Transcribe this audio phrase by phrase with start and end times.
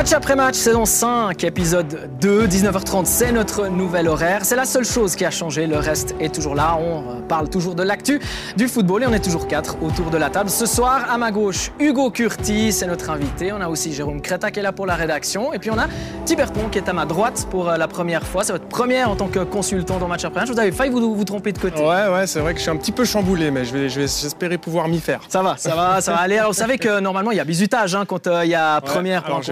[0.00, 4.46] Match après match, saison 5, épisode 2, 19h30, c'est notre nouvel horaire.
[4.46, 6.78] C'est la seule chose qui a changé, le reste est toujours là.
[6.80, 8.18] On parle toujours de l'actu
[8.56, 10.48] du football et on est toujours quatre autour de la table.
[10.48, 13.52] Ce soir, à ma gauche, Hugo Curti, c'est notre invité.
[13.52, 15.52] On a aussi Jérôme Creta qui est là pour la rédaction.
[15.52, 15.86] Et puis on a
[16.24, 18.42] Tiberton qui est à ma droite pour euh, la première fois.
[18.42, 20.50] C'est votre première en tant que consultant dans Match après match.
[20.50, 21.78] Vous avez failli vous, vous tromper de côté.
[21.78, 24.00] Ouais, ouais, c'est vrai que je suis un petit peu chamboulé, mais je vais, je
[24.00, 25.20] vais j'espérer pouvoir m'y faire.
[25.28, 26.38] Ça va, ça va, ça va aller.
[26.38, 28.76] Alors vous savez que normalement il y a bisutage hein, quand euh, il y a
[28.76, 28.80] Ouais.
[28.80, 29.42] première pour Alors,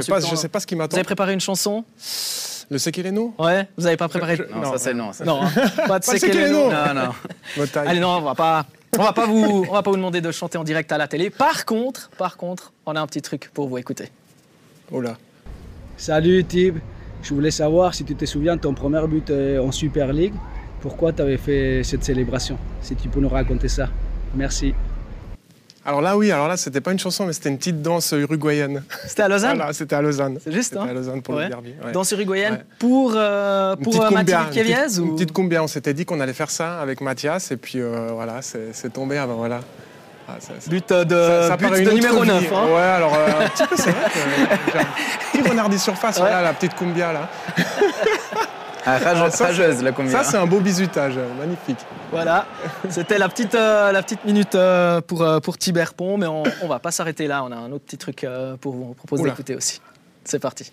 [0.42, 0.96] sais pas, ce qui Vous m'attend.
[0.96, 1.84] avez préparé une chanson?
[2.70, 4.36] Le Sekeleno Ouais, vous n'avez pas préparé.
[4.36, 5.12] Je- Non, Non, ça c'est non.
[5.12, 5.24] ça.
[5.24, 5.50] Non, hein.
[5.86, 6.70] pas de Pas Sekeleno.
[6.70, 7.64] Non, non.
[7.86, 8.66] Allez, non, on va pas.
[8.98, 11.08] On va pas vous, on va pas vous demander de chanter en direct à la
[11.08, 11.30] télé.
[11.30, 14.10] Par contre, par contre, on a un petit truc pour vous écouter.
[14.90, 15.16] Oh là.
[15.96, 16.78] Salut Tib,
[17.22, 20.34] je voulais savoir si tu te souviens de ton premier but euh, en Super League.
[20.80, 22.56] Pourquoi tu avais fait cette célébration?
[22.82, 23.88] Si tu peux nous raconter ça.
[24.34, 24.74] Merci.
[25.88, 28.82] Alors là, oui, alors là, c'était pas une chanson, mais c'était une petite danse uruguayenne.
[29.06, 29.56] C'était à Lausanne.
[29.56, 30.38] Voilà, c'était à Lausanne.
[30.44, 31.44] C'est juste, hein à Lausanne pour Ouais.
[31.44, 31.74] le derby.
[31.82, 31.92] ouais.
[31.92, 32.64] Danse uruguayenne Ouais.
[32.78, 35.66] pour euh, pour petite euh, cumbia, Mathieu une petite- Kieviez Une ou petite cumbia, on
[35.66, 39.26] s'était dit qu'on allait faire ça avec Mathias, et puis euh, voilà, c'est tombé, ah
[39.26, 39.60] ben voilà.
[40.28, 42.28] Ah, ça- ça- but euh, de ça- but de numéro vie.
[42.28, 42.66] 9 hein.
[42.66, 44.10] Ouais, alors euh, un petit peu, c'est vrai.
[45.32, 47.30] que, petit renard des surfaces, voilà, la petite cumbia là.
[48.90, 51.78] Ah, ça, rageuse la combien Ça, c'est un beau bisutage, euh, magnifique.
[52.10, 52.46] Voilà,
[52.88, 56.42] c'était la petite euh, la petite minute euh, pour euh, pour Thibert Pont, mais on,
[56.62, 57.44] on va pas s'arrêter là.
[57.44, 58.86] On a un autre petit truc euh, pour vous.
[58.90, 59.30] On propose Oula.
[59.32, 59.80] d'écouter aussi.
[60.24, 60.72] C'est parti.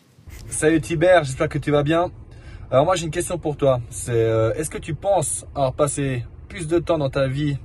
[0.49, 2.09] Salut Tibert, j'espère que tu vas bien.
[2.71, 3.81] Alors moi j'ai une question pour toi.
[3.89, 7.57] C'est euh, est-ce que tu penses avoir passé plus de temps dans ta vie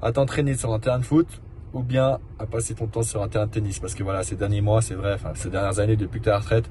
[0.00, 1.26] à t'entraîner sur un terrain de foot
[1.72, 3.78] ou bien à passer ton temps sur un terrain de tennis?
[3.80, 6.30] Parce que voilà, ces derniers mois, c'est vrai, enfin ces dernières années depuis que tu
[6.30, 6.64] es à la retraite,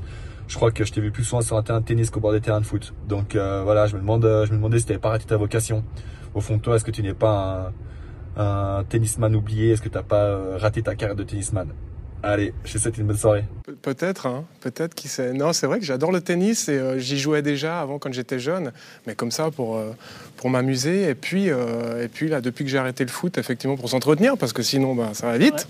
[0.47, 2.31] je crois que je t'ai vu plus souvent sur un terrain de tennis qu'au bord
[2.31, 2.93] des terrains de foot.
[3.07, 5.37] Donc euh, voilà, je me demande, euh, je me demandais si tu pas arrêté ta
[5.37, 5.83] vocation.
[6.33, 7.71] Au fond de toi, est-ce que tu n'es pas
[8.37, 9.71] un, tennisman oublié?
[9.71, 11.69] Est-ce que tu n'as pas euh, raté ta carrière de tennisman?
[12.23, 13.45] Allez, je te souhaite une bonne soirée.
[13.63, 15.33] Pe- Peut-être, hein, peut-être qui sait.
[15.33, 18.71] Non, c'est vrai que j'adore le tennis et j'y jouais déjà avant quand j'étais jeune,
[19.05, 19.79] mais comme ça pour,
[20.37, 21.09] pour m'amuser.
[21.09, 24.37] Et puis, euh, et puis là, depuis que j'ai arrêté le foot, effectivement, pour s'entretenir,
[24.37, 25.67] parce que sinon, bah, ça va vite.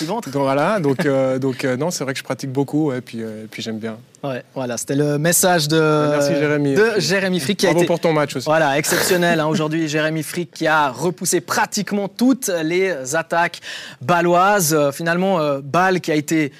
[0.00, 0.06] Ouais.
[0.32, 3.20] Donc voilà, donc, euh, donc euh, non, c'est vrai que je pratique beaucoup et puis,
[3.20, 3.96] et puis j'aime bien.
[4.22, 6.74] Ouais, voilà, c'était le message de Merci, Jérémy.
[6.74, 8.44] de Jérémy Frick qui a Bravo été pour ton match aussi.
[8.44, 9.40] Voilà, exceptionnel.
[9.40, 9.46] hein.
[9.46, 13.60] Aujourd'hui, Jérémy Frick qui a repoussé pratiquement toutes les attaques
[14.02, 14.76] baloises.
[14.92, 16.52] Finalement, Bâle qui a été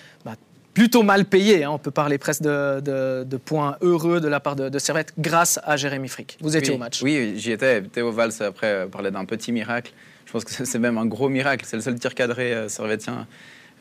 [0.81, 1.65] plutôt mal payé.
[1.65, 1.73] hein.
[1.73, 5.13] On peut parler presque de, de- de points heureux de la part de, de Servette
[5.19, 6.39] grâce à Jérémy Frick.
[6.41, 7.03] Vous étiez oui, au match.
[7.03, 7.83] Oui, j'y étais.
[7.83, 9.93] Théo Valls, après, euh, parlait d'un petit miracle.
[10.25, 11.67] Je pense que c'est même un gros miracle.
[11.69, 13.27] C'est le seul tir cadré euh, servetien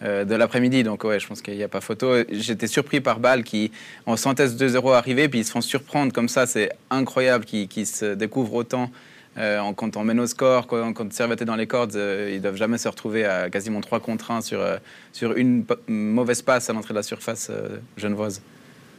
[0.04, 0.84] euh, de l'après-midi.
[0.84, 2.16] Donc, ouais, je pense qu'il n'y a pas photo.
[2.32, 3.72] J'étais surpris par Bâle qui,
[4.06, 4.18] en
[4.50, 6.48] ce 2-0 arriver, puis ils se font surprendre comme ça.
[6.48, 8.92] C'est incroyable qu'ils qu'ils se découvrent autant.
[9.40, 12.32] Euh, en- quand on mène au score, quand, quand Servette est dans les cordes, euh,
[12.34, 14.78] ils doivent jamais se retrouver à quasiment 3 contre 1 sur, euh,
[15.14, 18.42] sur une mauvaise passe à l'entrée de la surface euh, genevoise.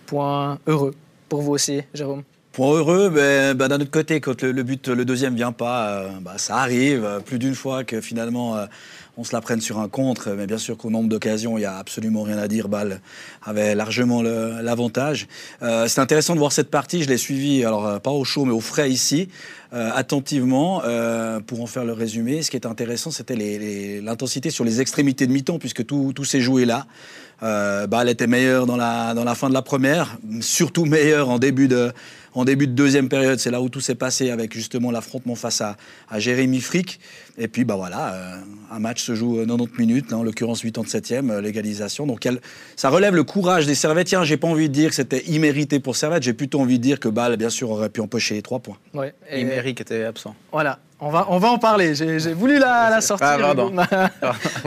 [0.06, 0.94] Point heureux
[1.28, 2.22] pour vous aussi, Jérôme.
[2.52, 5.90] Point heureux, ben, ben, d'un autre côté, quand le, le but, le deuxième vient pas,
[5.90, 8.66] euh, bah, ça arrive plus d'une fois que finalement euh,
[9.16, 10.30] on se la prenne sur un contre.
[10.30, 12.68] Mais bien sûr qu'au nombre d'occasions, il y a absolument rien à dire.
[12.68, 13.00] Bâle
[13.42, 15.28] avait largement l'avantage.
[15.62, 17.02] Euh, c'est intéressant de voir cette partie.
[17.02, 19.28] Je l'ai suivie, alors euh, pas au chaud, mais au frais ici,
[19.72, 20.82] euh, attentivement,
[21.46, 22.42] pour en faire le résumé.
[22.42, 26.40] Ce qui est intéressant, c'était l'intensité sur les extrémités de mi-temps, puisque tout, tout s'est
[26.40, 26.86] joué là.
[27.42, 31.68] Euh, était meilleur dans la, dans la fin de la première, surtout meilleur en début
[31.68, 31.92] de,
[32.34, 33.38] en début de deuxième période.
[33.38, 35.76] C'est là où tout s'est passé avec justement l'affrontement face à,
[36.08, 37.00] à Jérémy Frick.
[37.38, 38.36] Et puis, bah voilà, euh,
[38.70, 42.06] un match se joue 90 minutes, là, en l'occurrence 87e, euh, l'égalisation.
[42.06, 42.40] Donc, elle-
[42.76, 44.24] ça relève le courage des Servetiens.
[44.24, 46.22] J'ai pas envie de dire que c'était immérité pour Servette.
[46.22, 48.76] J'ai plutôt envie de dire que Bâle, bien sûr, aurait pu empocher les trois points.
[48.94, 49.14] Ouais.
[49.30, 50.34] Et Méric était absent.
[50.52, 51.94] Voilà, on va, on va en parler.
[51.94, 53.26] J'ai voulu la, la sortir.
[53.28, 54.10] Ah,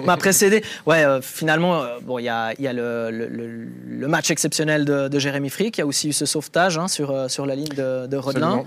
[0.06, 0.64] m'a- précédé.
[0.86, 5.08] Ouais, euh, finalement, euh, bon, il y a, y a le, le- match exceptionnel de,
[5.08, 5.78] de Jérémy Frick.
[5.78, 8.18] Il y a aussi eu ce sauvetage hein, sur, euh, sur la ligne de, de
[8.18, 8.48] Rodelin.
[8.48, 8.66] Absolument.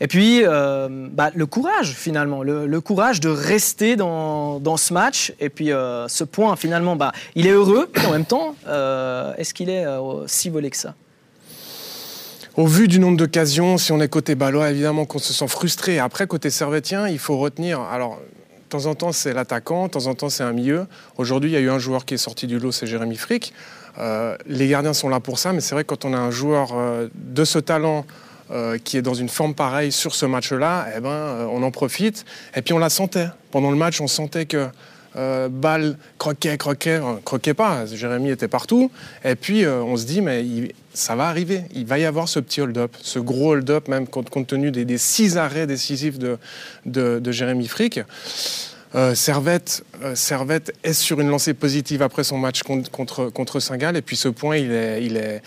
[0.00, 4.92] Et puis, euh, bah, le courage, finalement, le, le courage de rester dans, dans ce
[4.94, 5.32] match.
[5.40, 7.90] Et puis, euh, ce point, finalement, bah, il est heureux.
[8.00, 10.94] Et en même temps, euh, est-ce qu'il est euh, si volé que ça?
[12.58, 16.00] Au vu du nombre d'occasions, si on est côté balois, évidemment qu'on se sent frustré.
[16.00, 17.80] Après, côté servetien, il faut retenir.
[17.82, 20.88] Alors, de temps en temps, c'est l'attaquant, de temps en temps, c'est un milieu.
[21.18, 23.52] Aujourd'hui, il y a eu un joueur qui est sorti du lot, c'est Jérémy Frick.
[23.98, 26.32] Euh, les gardiens sont là pour ça, mais c'est vrai que quand on a un
[26.32, 28.04] joueur euh, de ce talent
[28.50, 32.24] euh, qui est dans une forme pareille sur ce match-là, eh ben, on en profite.
[32.56, 33.28] Et puis on la sentait.
[33.52, 34.66] Pendant le match, on sentait que
[35.18, 37.86] euh, balle croquait, croquait, euh, croquait pas.
[37.86, 38.90] Jérémy était partout.
[39.24, 40.44] Et puis euh, on se dit, mais
[40.94, 41.62] ça va arriver.
[41.74, 44.98] Il va y avoir ce petit hold-up, ce gros hold-up, même compte, compte tenu des,
[44.98, 46.38] six arrêts décisifs de,
[46.86, 48.00] de, Jérémy Frick.
[48.94, 49.84] Euh, Servette,
[50.14, 53.96] Servette est sur une lancée positive après son match contre, contre, Saint-Gall.
[53.96, 55.42] Et puis ce point, il est,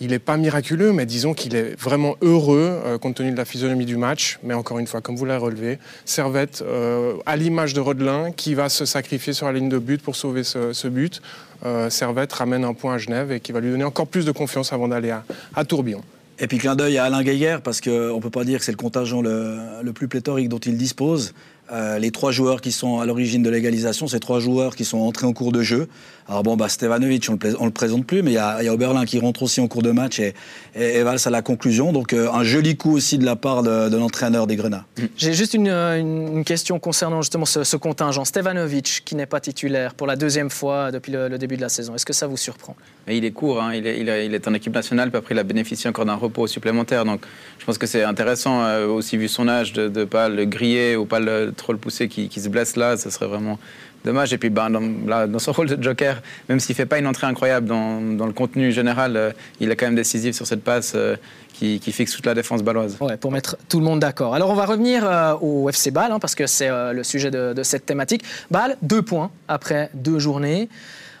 [0.00, 3.44] il n'est pas miraculeux, mais disons qu'il est vraiment heureux euh, compte tenu de la
[3.44, 4.38] physionomie du match.
[4.42, 8.54] Mais encore une fois, comme vous l'avez relevé, Servette, euh, à l'image de Rodelin, qui
[8.54, 11.20] va se sacrifier sur la ligne de but pour sauver ce, but.
[11.66, 14.32] Euh, Servette ramène un point à Genève et qui va lui donner encore plus de
[14.32, 15.10] confiance avant d'aller
[15.54, 16.02] à, Tourbillon.
[16.38, 18.72] Et puis clin d'œil à Alain Gaillère, parce qu'on ne peut pas dire que c'est
[18.72, 21.34] le contingent le, plus pléthorique dont il dispose.
[21.72, 24.98] Euh, les trois joueurs qui sont à l'origine de l'égalisation, c'est trois joueurs qui sont
[24.98, 25.88] entrés en cours de jeu.
[26.28, 28.72] Alors bon, bah, Stevanovic, on ne le, présente plus, mais il y a, y a,
[28.72, 30.34] Oberlin qui rentre aussi en cours de match et,
[30.76, 31.92] et, et valse à la conclusion.
[31.92, 34.84] Donc euh, un joli coup aussi de la part de, de l'entraîneur des Grenats.
[35.16, 38.24] J'ai juste une, une, question concernant justement ce, ce contingent.
[38.24, 41.68] Stevanovic, qui n'est pas titulaire pour la deuxième fois depuis le, le début de la
[41.68, 42.76] saison, est-ce que ça vous surprend?
[43.08, 43.74] Et Il est court, hein.
[43.74, 46.04] il, est, il, est, il, est, en équipe nationale, puis après il a bénéficié encore
[46.04, 47.04] d'un repos supplémentaire.
[47.04, 47.22] Donc
[47.58, 50.96] je pense que c'est intéressant, euh, aussi vu son âge, de ne pas le griller
[50.96, 53.58] ou pas le, trop le pousser qui, se blesse là, ce serait vraiment
[54.04, 54.32] dommage.
[54.32, 57.26] Et puis ben, dans, son rôle de joker, même s'il ne fait pas une entrée
[57.26, 59.30] incroyable dans, le contenu général, euh,
[59.60, 61.16] il est quand même décisif sur cette passe euh,
[61.52, 62.96] qui, fixe toute la défense baloise.
[63.00, 64.34] Ouais, pour mettre tout le monde d'accord.
[64.34, 67.62] Alors on va revenir euh, au FC Bâle, hein, parce que c'est le sujet de,
[67.62, 68.24] cette thématique.
[68.50, 70.68] Bâle, deux points après deux journées.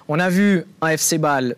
[0.08, 1.56] On a vu un FC Bâle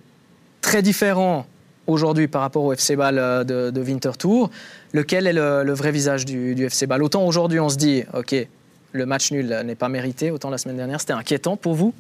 [0.61, 1.47] très différent
[1.87, 4.51] aujourd'hui par rapport au FC Bâle de, de Winterthur.
[4.93, 7.03] Lequel est le, le vrai visage du, du FC Bâle?
[7.03, 8.35] Autant aujourd'hui on se dit, ok,
[8.93, 11.95] le match nul n'est pas mérité, autant la semaine dernière, c'était inquiétant pour vous.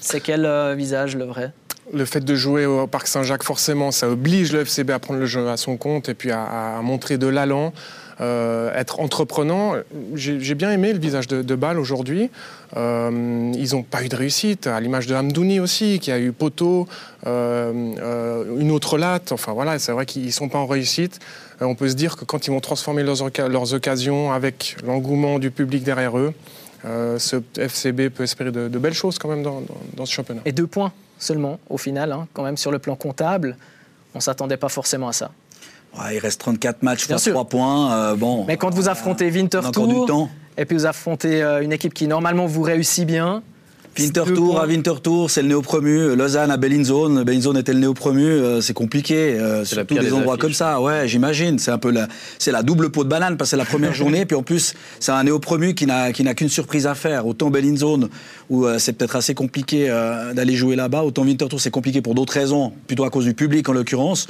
[0.00, 1.52] C'est quel euh, visage le vrai?
[1.92, 5.26] Le fait de jouer au Parc Saint-Jacques, forcément, ça oblige le FCB à prendre le
[5.26, 7.72] jeu à son compte et puis à, à montrer de l'allant,
[8.20, 9.74] euh, être entreprenant.
[10.14, 12.30] J'ai bien aimé le visage de, de Bâle aujourd'hui.
[12.76, 16.32] Euh, ils n'ont pas eu de réussite, à l'image de Hamdouni aussi, qui a eu
[16.32, 16.86] poteau,
[17.26, 19.32] euh, une autre latte.
[19.32, 21.20] Enfin voilà, c'est vrai qu'ils ne sont pas en réussite.
[21.60, 25.82] On peut se dire que quand ils vont transformer leurs, occasions avec l'engouement du public
[25.82, 26.32] derrière eux,
[26.84, 30.42] ce FCB peut espérer de, belles choses quand même dans ce championnat.
[30.44, 33.56] Et deux points seulement au final, hein, quand même sur le plan comptable.
[34.14, 35.30] On ne s'attendait pas forcément à ça.
[35.96, 37.92] Ouais, il reste 34 matchs fois 3 points.
[37.92, 42.06] Euh, bon, Mais quand vous affrontez Winterthur, et puis vous affrontez euh, une équipe qui
[42.08, 43.42] normalement vous réussit bien,
[43.98, 46.14] Winterthur à Winterthur, c'est le néo-promu.
[46.14, 48.24] Lausanne à Bellinzone, Bellinzone était le néo-promu.
[48.24, 50.40] Euh, c'est compliqué, euh, surtout des endroits affiches.
[50.40, 50.80] comme ça.
[50.80, 51.58] Ouais, j'imagine.
[51.58, 52.06] C'est un peu la,
[52.38, 54.24] c'est la double peau de banane parce que c'est la première journée.
[54.24, 57.26] Puis en plus, c'est un néo-promu qui n'a, qui n'a qu'une surprise à faire.
[57.26, 58.08] Autant Bellinzone,
[58.50, 61.02] où euh, c'est peut-être assez compliqué euh, d'aller jouer là-bas.
[61.02, 64.26] Autant Winterthur, c'est compliqué pour d'autres raisons, plutôt à cause du public en l'occurrence.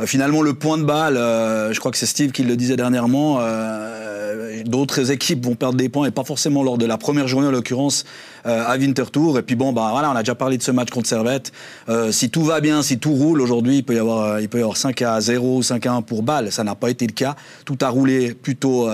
[0.00, 2.76] Euh, finalement, le point de balle, euh, je crois que c'est Steve qui le disait
[2.76, 7.28] dernièrement, euh, d'autres équipes vont perdre des points et pas forcément lors de la première
[7.28, 8.04] journée en l'occurrence
[8.44, 9.38] à Winterthur.
[9.38, 11.50] Et puis bon, bah voilà, on a déjà parlé de ce match contre Servette.
[12.10, 14.60] si tout va bien, si tout roule aujourd'hui, il peut y avoir, il peut y
[14.60, 16.52] avoir 5 à 0 ou 5 à 1 pour balle.
[16.52, 17.36] Ça n'a pas été le cas.
[17.64, 18.86] Tout a roulé plutôt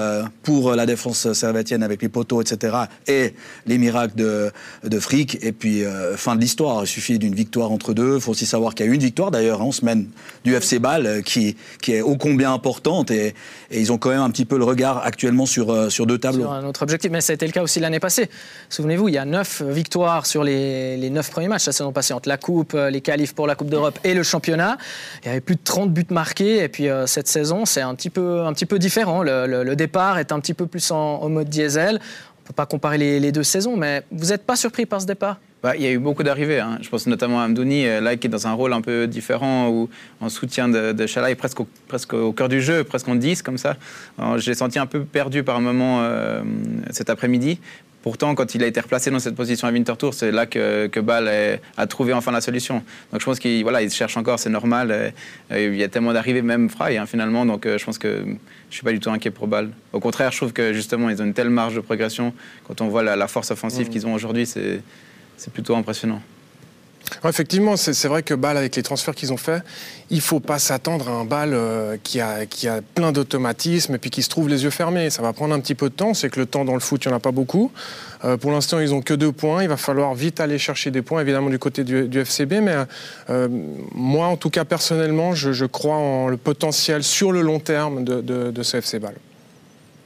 [0.44, 2.76] pour la défense servettienne avec les poteaux, etc.
[3.08, 3.34] Et
[3.66, 4.52] les miracles de,
[4.84, 5.38] de fric.
[5.42, 5.82] Et puis
[6.14, 6.84] fin de l'histoire.
[6.84, 8.16] Il suffit d'une victoire entre deux.
[8.16, 10.06] Il faut aussi savoir qu'il y a eu une victoire d'ailleurs en semaine
[10.44, 10.89] du FC Bâle
[11.24, 13.34] qui, qui est ô combien importante et,
[13.72, 16.42] ils ont quand même un petit peu le regard actuellement sur, sur deux tableaux.
[16.42, 18.28] Sur un autre objectif, mais ça a été le cas aussi l'année passée.
[18.68, 22.12] Souvenez-vous, il y a neuf victoires sur les, les neuf premiers matchs la saison passée
[22.12, 24.76] entre la Coupe, les qualifs pour la Coupe d'Europe et le championnat.
[25.22, 27.94] Il y avait plus de 30 buts marqués et puis euh, cette saison, c'est un
[27.94, 29.22] petit peu, un petit peu différent.
[29.22, 32.00] Le, départ est un petit peu plus en mode diesel.
[32.50, 35.38] Peut pas comparer les, deux saisons, mais vous n'êtes pas surpris par ce départ?
[35.62, 36.58] Bah, il y a eu beaucoup d'arrivées.
[36.58, 36.78] Hein.
[36.82, 39.68] Je pense notamment à Amdouni, euh, là, qui est dans un rôle un peu différent,
[39.68, 39.88] ou
[40.20, 43.76] en soutien de, de presque au, cœur du jeu, presque en 10, comme ça.
[44.18, 46.42] Je l'ai senti un peu perdu par un moment euh,
[46.90, 47.60] cet après-midi.
[48.02, 51.00] Pourtant, quand il a été replacé dans cette position à Winterthur, c'est là que, que
[51.00, 52.82] Ball est, a trouvé enfin la solution.
[53.12, 55.12] Donc je pense qu'il voilà, il cherche encore, c'est normal.
[55.50, 57.44] Il y a tellement d'arrivées, même Fry, hein, finalement.
[57.44, 58.24] Donc euh, je pense que
[58.70, 59.68] je suis pas du tout inquiet pour Ball.
[59.92, 62.32] Au contraire, je trouve que justement, ils ont une telle marge de progression.
[62.66, 63.90] Quand on voit la, la force offensive mmh.
[63.90, 64.82] qu'ils ont aujourd'hui, c'est
[65.52, 66.22] plutôt impressionnant.
[67.24, 69.62] Effectivement, c'est vrai que Bâle, avec les transferts qu'ils ont faits,
[70.10, 72.46] il ne faut pas s'attendre à un Bâle euh, qui, a,
[72.94, 75.10] plein d'automatismes et puis qui se trouve les yeux fermés.
[75.10, 76.14] Ça va prendre un petit peu de temps.
[76.14, 77.72] C'est que le temps dans le foot, il n'y en a pas beaucoup.
[78.24, 79.62] Euh, pour l'instant, ils n'ont que deux points.
[79.62, 82.60] Il va falloir vite aller chercher des points, évidemment, du côté du, FCB.
[82.62, 82.74] Mais
[83.28, 83.48] euh,
[83.94, 88.62] moi, en tout cas, personnellement, je, crois en le potentiel sur le long terme de
[88.62, 89.16] ce FC Bâle.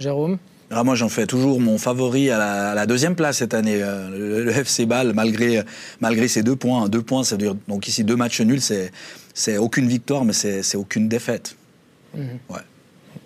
[0.00, 0.38] Jérôme?
[0.74, 3.78] Alors moi, j'en fais toujours mon favori à la, à la, deuxième place cette année.
[3.80, 5.62] Euh, le, le FC Bâle, malgré,
[6.00, 6.88] malgré ses deux points.
[6.88, 10.76] Deux points, ça veut dire donc ici deux matchs nuls, c'est aucune victoire, mais c'est
[10.76, 11.54] aucune défaite.
[12.12, 12.22] Mmh.
[12.50, 12.60] Ouais.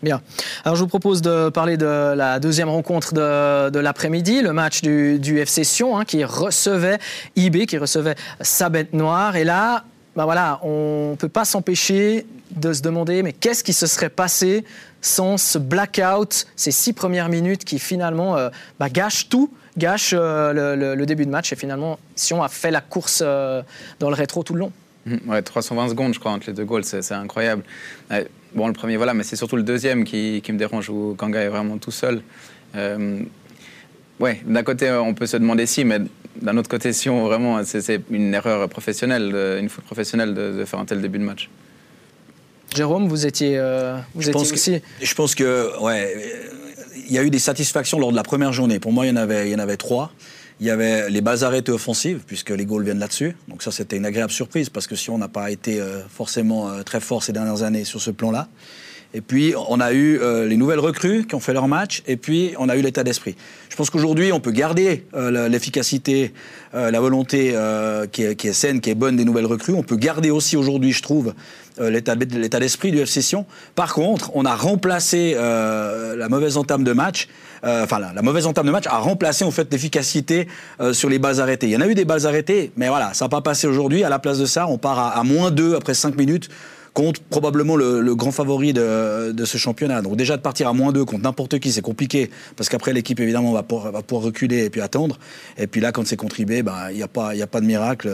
[0.03, 0.21] Bien.
[0.67, 4.83] Alors je vous propose de parler de la deuxième rencontre de, de l'après-midi, le match
[4.83, 6.99] du, du FC Sion, hein, qui recevait
[7.35, 9.37] IB, qui recevait sa bête noire.
[9.37, 9.85] Et là,
[10.17, 14.11] ben voilà, on ne peut pas s'empêcher de se demander mais qu'est-ce qui se serait
[14.11, 14.65] passé
[15.01, 20.95] sans ce blackout, ces six premières minutes qui finalement euh, bah, gâchent tout, gâchent euh,
[20.97, 23.63] le, début de match et finalement Sion a fait la course euh,
[24.01, 24.73] dans le rétro tout le long.
[25.07, 27.63] Mmh, ouais, 320 secondes, je crois, entre les deux goals, c'est incroyable.
[28.55, 31.49] bon, le premier, voilà, mais c'est surtout le deuxième qui, me dérange, où Kanga est
[31.49, 32.21] vraiment tout seul.
[32.75, 36.01] ouais, d'un côté, on peut se demander si, mais
[36.43, 40.81] d'un autre côté, si on vraiment, c'est une erreur professionnelle, une faute professionnelle de faire
[40.81, 41.49] un tel début de match.
[42.75, 44.81] Jérôme, vous étiez, euh, vous je pense aussi.
[44.81, 46.15] Que, je pense que, ouais,
[47.09, 48.79] il y a eu des satisfactions lors de la première journée.
[48.79, 50.13] Pour moi, il y en avait, il y en avait trois.
[50.61, 53.37] Il y avait les bases arrêtées offensives, puisque les goals viennent là-dessus.
[53.47, 56.69] Donc ça, c'était une agréable surprise, parce que si on n'a pas été euh, forcément
[56.69, 58.49] euh, très fort ces dernières années sur ce plan-là.
[59.15, 62.55] Et puis, on a eu les nouvelles recrues qui ont fait leur match, et puis
[62.59, 63.37] on a eu l'état d'esprit.
[63.71, 66.35] Je pense qu'aujourd'hui, on peut garder l'efficacité,
[66.75, 67.55] la volonté
[68.13, 69.73] qui est, qui, est, saine, qui est bonne des nouvelles recrues.
[69.73, 71.33] On peut garder aussi aujourd'hui, je trouve,
[71.81, 73.47] euh, l'état d'esprit du FC Sion.
[73.75, 77.29] Par contre, on a remplacé euh, la mauvaise entame de match.
[77.65, 80.49] Euh, enfin, la, mauvaise entame de match a remplacé en fait l'efficacité
[80.93, 81.67] sur les balles arrêtées.
[81.67, 84.03] Il y en a eu des balles arrêtées, mais voilà, ça n'a pas passé aujourd'hui.
[84.03, 86.49] À la place de ça, on part à, à moins 2 après 5 minutes
[86.95, 90.03] contre probablement le, grand favori de, ce championnat.
[90.03, 93.21] Donc déjà de partir à moins 2 contre n'importe qui, c'est compliqué, parce qu'après l'équipe
[93.21, 95.19] évidemment va pouvoir, reculer et puis attendre.
[95.57, 98.11] Et puis là, quand c'est contribué, bah, il n'y a, pas, a pas de miracle.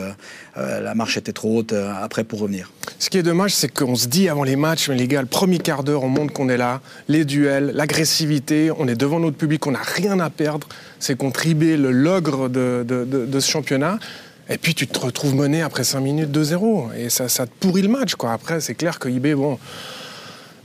[0.56, 2.70] Euh, la marche était trop haute euh, après pour revenir.
[2.98, 5.28] Ce qui est dommage, c'est qu'on se dit avant les matchs, mais les gars, le
[5.28, 9.36] premier quart d'heure, on montre qu'on est là, les duels, l'agressivité, on est devant notre
[9.36, 10.68] public, on n'a rien à perdre.
[11.00, 13.98] C'est contribuer le logre de ce championnat.
[14.48, 16.94] Et puis tu te retrouves mené après 5 minutes 2-0.
[16.96, 18.14] Et ça, ça te pourrit le match.
[18.14, 18.32] Quoi.
[18.32, 19.58] Après, c'est clair que IB, bon,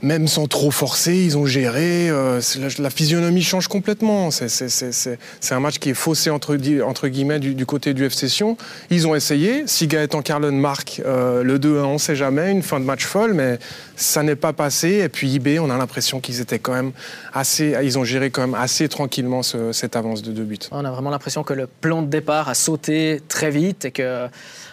[0.02, 2.08] même sans trop forcer, ils ont géré.
[2.08, 2.40] Euh,
[2.78, 4.30] la, physionomie change complètement.
[4.30, 5.18] C'est
[5.50, 8.56] un match qui est faussé entre, guillemets du, côté du FC Sion.
[8.90, 9.64] Ils ont essayé.
[9.66, 12.50] Si Gaëtan Carlon marque euh, le 2-1, on ne sait jamais.
[12.50, 13.58] Une fin de match folle, mais
[13.96, 15.00] ça n'est pas passé.
[15.04, 16.92] Et puis IB, on a l'impression qu'ils étaient quand même
[17.34, 17.76] assez.
[17.82, 20.58] Ils ont géré quand même assez tranquillement cette avance de deux buts.
[20.70, 24.28] On a vraiment l'impression que le plan de départ a sauté très vite et que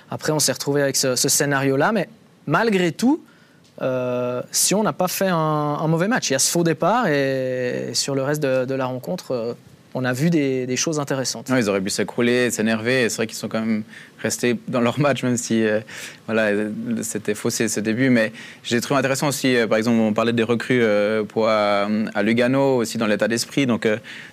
[0.10, 1.92] après on s'est retrouvé avec ce, ce scénario-là.
[1.92, 2.08] Mais
[2.46, 3.22] malgré tout,
[3.82, 6.30] euh, si on n'a pas fait un, mauvais match.
[6.30, 9.54] Il y a ce faux départ et sur le reste de, la rencontre, euh,
[9.94, 11.50] on a vu des, choses intéressantes.
[11.50, 13.10] ils auraient pu s'écrouler, s'énerver.
[13.10, 13.84] C'est vrai qu'ils sont quand même
[14.22, 15.80] restés dans leur match, même si euh,
[16.26, 16.50] voilà,
[17.02, 18.10] c'était faussé ce début.
[18.10, 18.32] Mais
[18.64, 21.88] j'ai trouvé intéressant aussi, euh, par exemple, on parlait des recrues euh, pour, à,
[22.24, 23.66] Lugano, aussi dans l'état d'esprit.
[23.66, 23.88] Donc,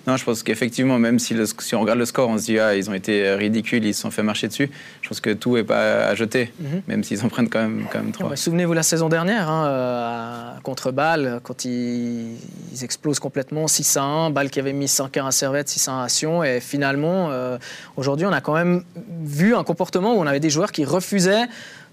[0.07, 2.75] non, je pense qu'effectivement, même si, si, on regarde le score, on se dit, ah,
[2.75, 4.69] ils ont été ridicules, ils se sont fait marcher dessus.
[5.01, 6.81] Je pense que tout n'est pas à jeter, mhm.
[6.87, 8.35] même s'ils en prennent quand même, quand même trois.
[8.35, 12.37] Souvenez-vous la saison dernière, hein, contre Bâle, quand ils,
[12.81, 16.43] explosent complètement 6 à 1, Bâle qui avait mis 5 à Servette, 6 à Sion.
[16.43, 17.29] Et finalement,
[17.95, 18.83] aujourd'hui, on a quand même
[19.23, 21.47] vu un comportement où on avait des joueurs qui refusaient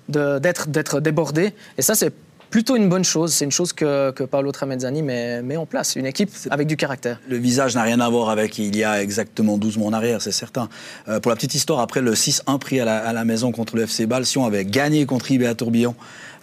[0.08, 1.52] d'être débordés.
[1.78, 2.12] Et ça, c'est
[2.52, 3.32] plutôt une bonne chose.
[3.32, 6.76] C'est une chose que, que Paolo Tramezzani met, met, en place, une équipe avec du
[6.76, 7.18] caractère.
[7.28, 10.20] Le visage n'a rien à voir avec il y a exactement 12 mois en arrière,
[10.20, 10.68] c'est certain.
[11.08, 14.06] Euh, pour la petite histoire, après le 6-1 pris à la, maison contre le FC
[14.06, 15.94] Bâle, si on avait gagné contre IB à Tourbillon,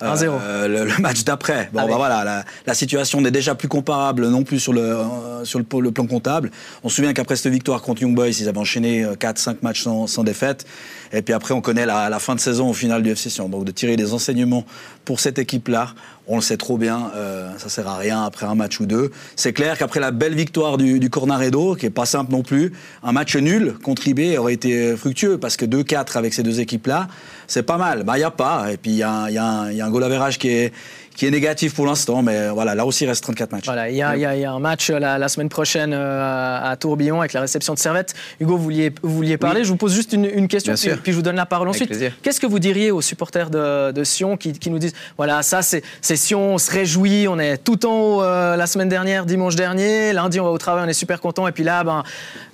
[0.01, 0.29] 1-0.
[0.41, 1.69] Euh, le, match d'après.
[1.73, 5.59] Bon, bah voilà, la, situation n'est déjà plus comparable non plus sur le, euh, sur
[5.59, 6.49] le, plan comptable.
[6.83, 10.07] On se souvient qu'après cette victoire contre Young Boys, ils avaient enchaîné 4-5 matchs sans,
[10.07, 10.65] sans, défaite.
[11.11, 13.29] Et puis après, on connaît la, fin de saison au final du FC.
[13.49, 14.65] Donc de tirer des enseignements
[15.05, 15.93] pour cette équipe-là,
[16.27, 19.11] on le sait trop bien, euh, ça sert à rien après un match ou deux.
[19.35, 22.73] C'est clair qu'après la belle victoire du, du Cornaredo, qui est pas simple non plus,
[23.01, 24.03] un match nul contre
[24.37, 27.07] aurait été fructueux parce que 2-4 avec ces deux équipes-là,
[27.47, 28.03] c'est pas mal.
[28.03, 28.71] Bah, il n'y a pas.
[28.71, 30.73] Et puis, il y, a, y, y a un goal average qui est,
[31.15, 33.65] qui est négatif pour l'instant, mais voilà, là aussi il reste 34 matchs.
[33.65, 37.41] Voilà, il y, a un match euh, la, semaine prochaine euh, à Tourbillon avec la
[37.41, 38.13] réception de Servette.
[38.39, 41.17] Hugo, vous vouliez, vous vouliez parler Je vous pose juste une, question, puis, puis, je
[41.17, 41.93] vous donne la parole ensuite.
[42.21, 45.83] Qu'est-ce que vous diriez aux supporters de, Sion qui, nous disent voilà, ça c'est
[46.15, 50.13] Sion, on se réjouit, on est tout en haut euh, la semaine dernière, dimanche dernier,
[50.13, 52.03] lundi on va au travail, on est super content, et puis là, ben,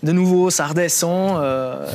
[0.04, 1.40] de nouveau, ça redescend.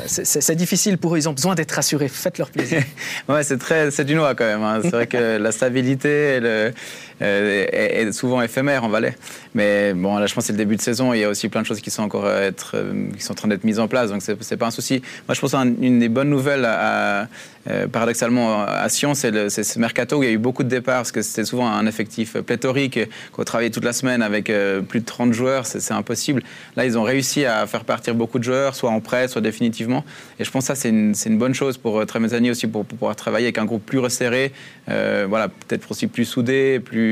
[0.06, 2.08] c'est difficile pour eux, ils ont besoin d'être rassurés.
[2.08, 2.82] Faites-leur plaisir.
[3.28, 4.62] ouais, c'est très, c'est du noix quand même.
[4.62, 4.80] Hein.
[4.82, 6.72] C'est vrai que la stabilité et le euh,
[7.20, 9.14] est, souvent éphémère en Valais.
[9.54, 11.12] Mais bon, là, je pense que c'est le début de saison.
[11.12, 13.36] Il y a aussi plein de choses qui sont encore être, euh, qui sont en
[13.36, 14.10] train d'être mises en place.
[14.10, 15.02] Donc, c'est pas un souci.
[15.28, 17.26] Moi, je pense qu'une des bonnes nouvelles, euh,
[17.92, 21.12] paradoxalement, à Sion, c'est ce mercato où il y a eu beaucoup de départs parce
[21.12, 23.00] que c'était souvent un effectif pléthorique.
[23.32, 24.52] Qu'on travaillait toute la semaine avec
[24.88, 26.42] plus de 30 joueurs, c'est impossible.
[26.76, 30.04] Là, ils ont réussi à faire partir beaucoup de joueurs, soit en prêt, soit définitivement.
[30.38, 33.16] Et je pense que ça, c'est une, bonne chose pour Tremezani aussi, pour, pour, pouvoir
[33.16, 34.52] travailler avec un groupe plus resserré.
[34.86, 37.09] voilà, peut-être aussi plus soudé, plus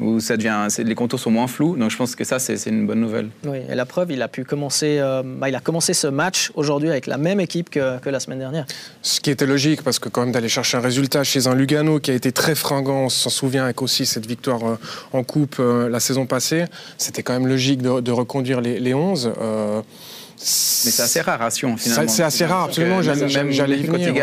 [0.00, 1.76] où ça devient, les contours sont moins flous.
[1.76, 3.28] Donc je pense que ça, c'est une bonne nouvelle.
[3.44, 6.50] Oui, et la preuve, il a pu commencer, euh, bah, il a commencé ce match
[6.54, 8.66] aujourd'hui avec la même équipe que, que la semaine dernière.
[9.02, 11.98] Ce qui était logique, parce que quand même d'aller chercher un résultat chez un Lugano
[12.00, 14.76] qui a été très fringant, on s'en souvient avec aussi cette victoire euh,
[15.12, 16.64] en coupe euh, la saison passée,
[16.96, 19.32] c'était quand même logique de, de reconduire les, les 11.
[19.40, 19.82] euh, Mais
[20.92, 22.08] c'est assez rare Sion, Ça, finalement.
[22.12, 23.00] C'est assez rare, absolument.
[23.00, 24.14] Même- J'allais y venir.
[24.14, 24.22] ouais,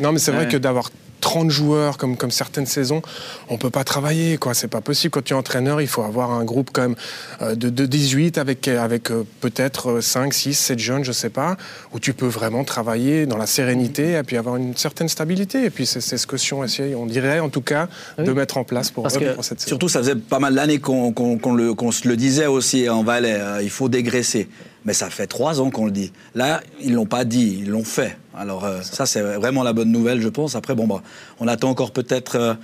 [0.00, 0.90] non, mais c'est vrai que d'avoir
[1.24, 3.00] 30 joueurs comme, comme certaines saisons,
[3.48, 4.36] on peut pas travailler.
[4.36, 4.52] quoi.
[4.52, 5.10] C'est pas possible.
[5.10, 6.96] Quand tu es entraîneur, il faut avoir un groupe quand même
[7.40, 11.30] euh, de, de 18 avec, avec euh, peut-être euh, 5, 6, 7 jeunes, je sais
[11.30, 11.56] pas,
[11.94, 15.64] où tu peux vraiment travailler dans la sérénité et puis avoir une certaine stabilité.
[15.64, 17.88] Et puis c'est c'est ce que Sion essaye, on dirait en tout cas,
[18.18, 19.68] de mettre en place pour, Parce eux que pour cette saison.
[19.70, 22.88] Surtout, ça faisait pas mal d'années qu'on qu'on- qu'on le- qu'on se le disait aussi
[22.90, 23.34] en Valais.
[23.38, 24.48] euh, il faut dégraisser.
[24.84, 26.12] Mais ça fait trois ans qu'on le dit.
[26.34, 28.18] Là, ils l'ont pas dit, ils l'ont fait.
[28.36, 30.56] Alors euh, ça, c'est vraiment la bonne nouvelle, je pense.
[30.56, 31.02] Après, bon, bah,
[31.40, 32.54] on attend encore peut-être euh,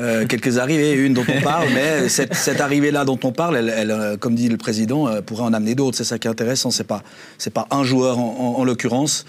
[0.00, 4.16] euh, quelques arrivées, une dont on parle, mais cette, arrivée-là dont on parle, elle, euh,
[4.16, 5.96] comme dit le président, euh, pourrait en amener d'autres.
[5.96, 6.70] C'est ça qui est intéressant.
[6.70, 7.02] C'est pas,
[7.36, 9.24] c'est pas un joueur en, en- en l'occurrence,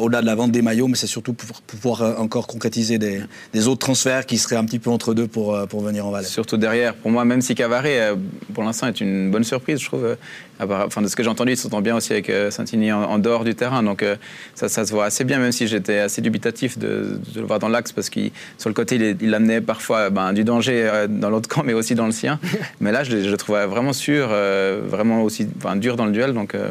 [0.00, 3.22] au-delà de la vente des maillots, mais c'est surtout pour, pouvoir encore concrétiser des,
[3.66, 6.26] autres transferts qui seraient un petit peu entre deux pour, pour venir en Valais.
[6.26, 6.94] Surtout derrière.
[6.94, 8.10] Pour moi, même si Cavaré,
[8.54, 10.16] pour l'instant, est une bonne surprise, je trouve.
[10.62, 13.54] Enfin, de ce que j'ai entendu, il s'entend bien aussi avec Santini en, dehors du
[13.54, 13.82] terrain.
[13.82, 14.04] Donc,
[14.54, 17.68] ça, se voit assez bien, même si j'étais assez dubitatif de, de le voir dans
[17.68, 21.06] l'axe, parce qu'il, sur le côté, il, est- il amenait parfois ben, du danger euh,
[21.08, 22.38] dans l'autre camp, mais aussi dans le sien.
[22.80, 26.06] mais là, je, le- je le trouvais vraiment sûr, euh, vraiment aussi enfin, dur dans
[26.06, 26.32] le duel.
[26.34, 26.68] Donc, euh,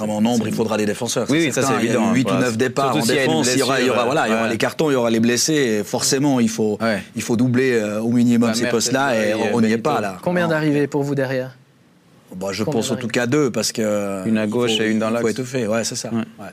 [0.00, 1.26] Non, mais en nombre, il faudra des défenseurs.
[1.30, 2.38] Oui, oui, ça, c'est évident, Il y a 8 voilà.
[2.38, 3.50] ou 9 départs Surtout en défense.
[3.54, 5.10] Il y aura, il y aura, voilà, il y aura les cartons, il y aura
[5.10, 5.52] les blessés.
[5.80, 7.02] Et forcément, il faut, Ouais.
[7.14, 9.14] il faut doubler euh, au minimum ces postes-là.
[9.16, 10.18] Et on n'y est pas là.
[10.22, 11.56] Combien d'arrivées pour vous derrière?
[12.34, 14.26] Bah, Je Combien pense en tout cas deux, parce que.
[14.26, 15.30] Une à gauche faut- et une dans Il faut l'axe.
[15.38, 16.08] étouffer, ouais, c'est ça.
[16.10, 16.46] Ouais.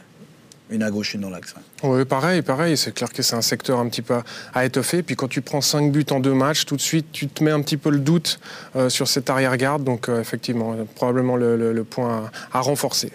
[0.72, 1.54] Une à gauche, une dans l'axe.
[1.84, 1.90] ouais.
[1.90, 2.78] Oui, pareil, pareil.
[2.78, 4.16] C'est clair que c'est un secteur un petit peu
[4.54, 5.02] à étoffer.
[5.02, 7.52] Puis quand tu prends 5 buts en deux matchs, tout de suite, tu te mets
[7.52, 8.40] un petit peu le doute
[8.76, 9.84] euh, sur cette arrière-garde.
[9.84, 13.12] Donc, euh, effectivement, probablement le, le- le point à, à renforcer.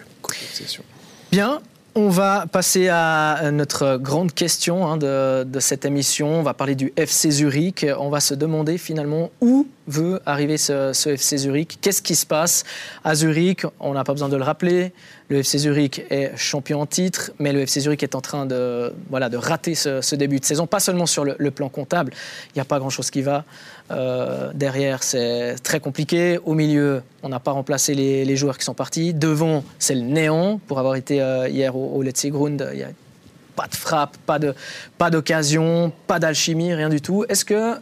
[1.30, 1.60] Bien,
[1.96, 6.40] on va passer à notre grande question hein, de, de cette émission.
[6.40, 7.86] On va parler du FC Zurich.
[8.00, 11.78] On va se demander finalement où veut arriver ce, ce FC Zurich?
[11.80, 12.64] Qu'est-ce qui se passe
[13.04, 13.64] à Zurich?
[13.78, 14.92] On n'a pas besoin de le rappeler.
[15.30, 18.92] Le FC Zurich est champion en titre, mais le FC Zurich est en train de,
[19.36, 22.12] rater ce, début de saison, pas seulement sur le, plan comptable.
[22.50, 23.44] Il n'y a pas grand-chose qui va.
[23.90, 26.38] Euh, derrière, c'est très compliqué.
[26.44, 29.14] Au milieu, on n'a pas remplacé les, joueurs qui sont partis.
[29.14, 30.60] Devant, c'est le néant.
[30.66, 32.90] Pour avoir été euh, hier au, au Letzigrund, il n'y a
[33.56, 37.24] pas de frappe, pas d'occasion, pas d'alchimie, rien du tout.
[37.28, 37.76] Est-ce que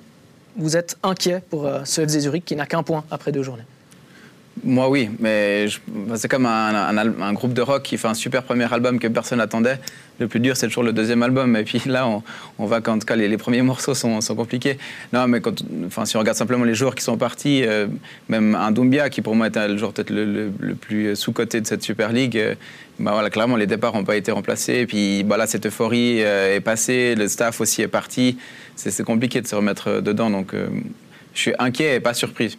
[0.57, 3.65] vous êtes inquiet pour euh, ce FC Zurich qui n'a qu'un point après deux journées?
[4.65, 8.73] Moi, oui, mais bah, c'est comme un, groupe de rock qui fait un super premier
[8.73, 9.79] album que personne n'attendait.
[10.21, 11.57] Le plus dur, c'est toujours le deuxième album.
[11.57, 12.07] Et puis là,
[12.59, 14.79] on, va quand les, les premiers morceaux sont, compliqués.
[15.13, 17.87] Non, mais quand, enfin, si on regarde simplement les joueurs qui sont partis, euh,
[18.29, 21.83] même un Doumbia, qui pour moi était le joueur peut-être le, plus sous-coté de cette
[21.83, 22.55] Super League, euh,
[23.01, 24.75] bah voilà, clairement, les départs n'ont pas été remplacés.
[24.75, 28.37] Et puis bah là, cette euphorie euh, est passée, le staff aussi est parti.
[28.77, 30.29] C'est compliqué de se remettre dedans.
[30.29, 30.55] Donc,
[31.35, 32.59] je suis inquiet et pas surpris.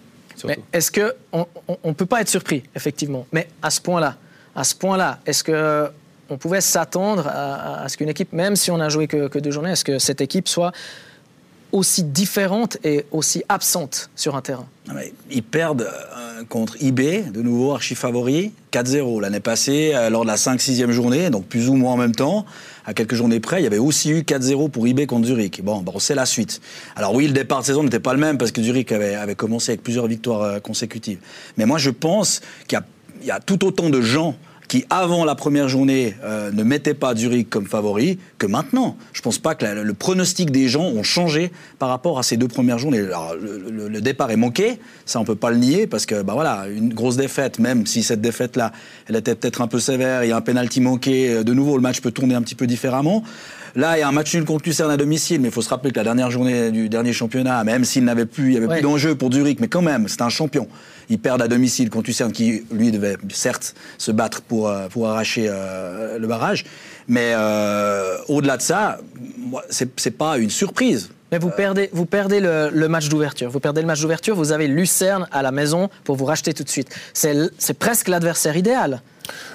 [0.71, 4.17] Est-ce que on, on- on peut pas être surpris, effectivement, mais à ce point-là,
[4.55, 5.87] à ce point-là, est-ce que
[6.29, 9.51] on pouvait s'attendre à, ce qu'une équipe, même si on a joué que, que deux
[9.51, 10.71] journées, est-ce que cette équipe soit
[11.71, 14.67] aussi différente et aussi absente sur un terrain?
[15.31, 15.81] Ils perdent
[16.15, 20.91] euh, contre IB, de nouveau archi favori, 4-0 l'année passée, euh, lors de la 5-6e
[20.91, 22.45] journée, donc plus ou moins en même temps.
[22.85, 25.63] À quelques journées près, il y avait aussi eu 4-0 pour IB contre Zurich.
[25.63, 26.61] Bon, bon c'est la suite.
[26.95, 29.35] Alors oui, le départ de saison n'était pas le même parce que Zurich avait, avait
[29.35, 31.19] commencé avec plusieurs victoires euh, consécutives.
[31.57, 34.35] Mais moi, je pense qu'il y y a tout autant de gens
[34.73, 38.97] qui, avant la première journée, euh, ne mettaient pas Zurich comme favori, que maintenant.
[39.13, 42.37] Je ne pense pas que le pronostic des gens ont changé par rapport à ces
[42.37, 43.05] deux premières journées.
[43.39, 46.91] Le, départ est manqué, ça on peut pas le nier, parce que bah voilà, une
[46.91, 48.71] grosse défaite, même si cette défaite-là,
[49.07, 51.75] elle était peut-être un peu sévère, il y a un penalty manqué, euh, de nouveau
[51.75, 53.23] le match peut tourner un petit peu différemment.
[53.75, 55.69] Là, il y a un match nul contre Lucerne à domicile, mais il faut se
[55.69, 58.67] rappeler que la dernière journée du dernier championnat, même s'il n'avait plus, il y avait
[58.67, 58.75] Ouais.
[58.75, 60.67] plus d'enjeu pour Zurich, mais quand même, c'est un champion.
[61.09, 65.07] Ils perdent à domicile contre Lucerne, qui lui devait certes se battre pour, euh, pour
[65.09, 66.65] arracher euh, le barrage.
[67.07, 68.99] Mais euh, au-delà de ça,
[69.69, 71.09] c'est pas une surprise.
[71.31, 73.49] Mais vous perdez, vous perdez le, le match d'ouverture.
[73.49, 76.63] Vous perdez le match d'ouverture, vous avez Lucerne à la maison pour vous racheter tout
[76.63, 76.89] de suite.
[77.13, 79.01] C'est presque l'adversaire idéal.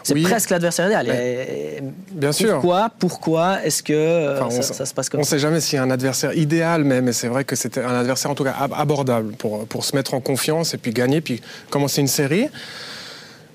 [0.02, 0.22] C'est Oui.
[0.22, 1.08] presque l'adversaire idéal.
[1.08, 2.54] Et- Bien sûr.
[2.54, 5.60] Pourquoi, pourquoi est-ce que Enfin, ça, on se passe comme On ne ça sait jamais
[5.60, 8.34] s'il y a un adversaire idéal, mais, mais c'est vrai que c'était un adversaire en
[8.34, 12.00] tout cas ab- abordable pour, pour se mettre en confiance et puis gagner, puis commencer
[12.00, 12.48] une série.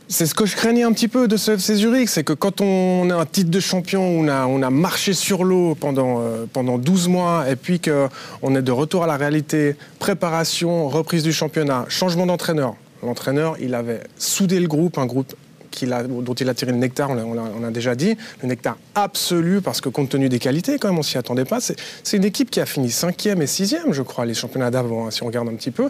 [0.07, 2.61] c'est ce que je craignais un petit peu de ce FC Zurich, c'est que quand
[2.61, 6.45] on a un titre de champion, on a, on a marché sur l'eau pendant, euh,
[6.51, 11.33] pendant 12 mois, et puis qu'on est de retour à la réalité, préparation, reprise du
[11.33, 12.75] championnat, changement d'entraîneur.
[13.01, 15.33] L'entraîneur, il avait soudé le groupe, un groupe
[15.81, 19.89] dont il a tiré le nectar, on a, déjà dit, le nectar absolu, parce que
[19.89, 21.59] compte tenu des qualités, quand même, on s'y attendait pas.
[21.61, 25.11] C'est une équipe qui a fini cinquième et sixième, je crois, les championnats d'avant, hein,
[25.11, 25.89] si on regarde un petit peu.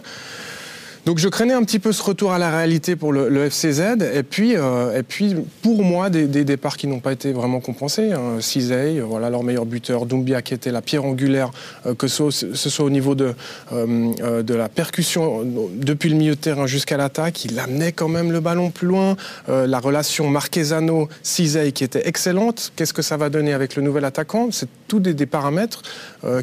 [1.06, 4.02] Donc je craignais un petit peu ce retour à la réalité pour le, FCZ.
[4.14, 8.12] Et puis, euh, et puis, pour moi, des, départs qui n'ont pas été vraiment compensés.
[8.12, 8.40] Hein.
[8.40, 10.06] Cisey, voilà leur meilleur buteur.
[10.06, 11.50] Doumbia qui était la pierre angulaire,
[11.84, 13.34] euh, que ce, soit au niveau de,
[13.72, 17.44] euh, de la percussion depuis le milieu de terrain jusqu'à l'attaque.
[17.44, 19.16] Il amenait quand même le ballon plus loin.
[19.48, 22.72] la relation Marquezano-Cisey qui était excellente.
[22.76, 24.48] Qu'est-ce que ça va donner avec le nouvel attaquant?
[24.50, 25.82] C'est tous des, des paramètres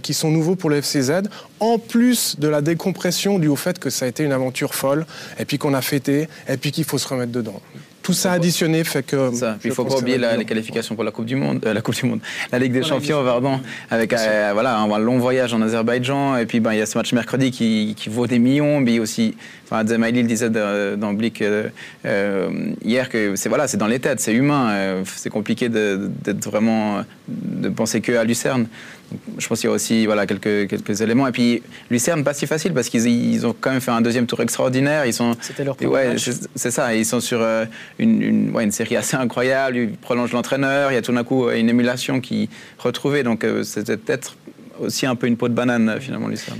[0.03, 1.23] qui sont nouveaux pour le FCZ.
[1.59, 5.05] En plus de la décompression due au fait que ça a été une aventure folle,
[5.39, 7.61] et puis qu'on a fêté, et puis qu'il faut se remettre dedans.
[8.01, 9.31] Tout ça additionné fait que.
[9.63, 11.95] Il ne faut pas oublier les qualifications pour la Coupe du Monde, euh, la Coupe
[11.95, 12.19] du Monde,
[12.51, 13.59] la Ligue des Champions, pardon,
[13.91, 16.97] avec euh, voilà un, long voyage en Azerbaïdjan et puis ben il y a ce
[16.97, 19.35] match mercredi qui, qui vaut des millions, mais aussi,
[19.65, 21.69] enfin Zemaili disait dans Blick euh,
[22.83, 27.69] hier que c'est voilà c'est dans les têtes, c'est humain, c'est compliqué d'être vraiment de
[27.69, 28.67] penser que à Lucerne
[29.37, 31.27] je pense qu'il y a aussi voilà, quelques, quelques éléments.
[31.27, 34.41] Et puis, Lucerne, pas si facile parce qu'ils ont quand même fait un deuxième tour
[34.41, 35.05] extraordinaire.
[35.05, 36.15] Ils sont, C'était leur ouais,
[36.55, 36.95] C'est ça.
[36.95, 37.65] Ils sont sur euh,
[37.99, 39.77] une, une, ouais, une, série assez incroyable.
[39.77, 40.91] Ils prolongent l'entraîneur.
[40.91, 43.23] Il y a tout d'un coup une émulation qui retrouvée.
[43.23, 44.35] Donc, euh, c'était peut-être
[44.79, 46.59] aussi un peu une peau de banane, finalement, Lucerne.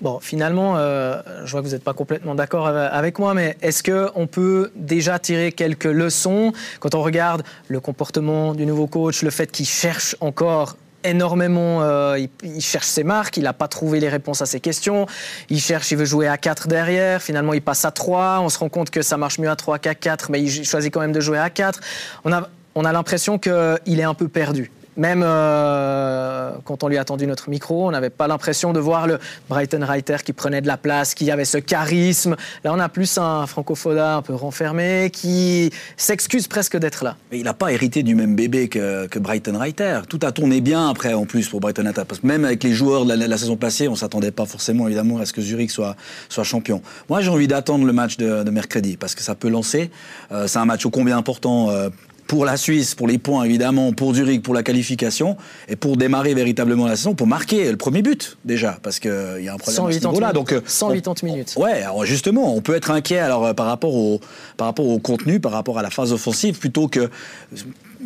[0.00, 3.82] Bon, finalement, euh, je vois que vous n'êtes pas complètement d'accord avec moi, mais est-ce
[3.82, 9.28] qu'on peut déjà tirer quelques leçons quand on regarde le comportement du nouveau coach, le
[9.28, 14.08] fait qu'il cherche encore énormément, euh, il, cherche ses marques, il n'a pas trouvé les
[14.08, 15.06] réponses à ses questions,
[15.48, 18.58] il cherche, il veut jouer à 4 derrière, finalement il passe à 3, on se
[18.58, 21.12] rend compte que ça marche mieux à 3 qu'à 4, mais il choisit quand même
[21.12, 21.80] de jouer à 4.
[22.24, 24.70] On a, on a l'impression qu'il est un peu perdu.
[24.96, 29.06] Même euh, quand on lui a tendu notre micro, on n'avait pas l'impression de voir
[29.06, 32.36] le Brighton Reiter qui prenait de la place, qui avait ce charisme.
[32.64, 37.16] Là, on a plus un francophoda un peu renfermé qui s'excuse presque d'être là.
[37.32, 40.00] Il n'a pas hérité du même bébé que, Brighton Reiter.
[40.08, 42.02] Tout a tourné bien après, en plus, pour Brighton Reiter.
[42.06, 44.86] Parce que même avec les joueurs de la, saison passée, on ne s'attendait pas forcément,
[44.86, 45.96] évidemment, à ce que Zurich soit,
[46.28, 46.82] soit champion.
[47.08, 49.90] Moi, j'ai envie d'attendre le match de, mercredi parce que ça peut lancer.
[50.32, 51.88] Euh, c'est un match au combien important euh,
[52.30, 56.32] pour la Suisse, pour les points évidemment, pour Zurich, pour la qualification, et pour démarrer
[56.32, 59.86] véritablement la saison, pour marquer le premier but déjà, parce qu'il y a un problème
[59.86, 60.32] à ce niveau-là.
[60.32, 61.54] Donc 180 euh, minutes.
[61.56, 64.20] ouais, alors justement, on peut être inquiet alors euh, par rapport au
[64.56, 67.10] par rapport au contenu, par rapport à la phase offensive, plutôt que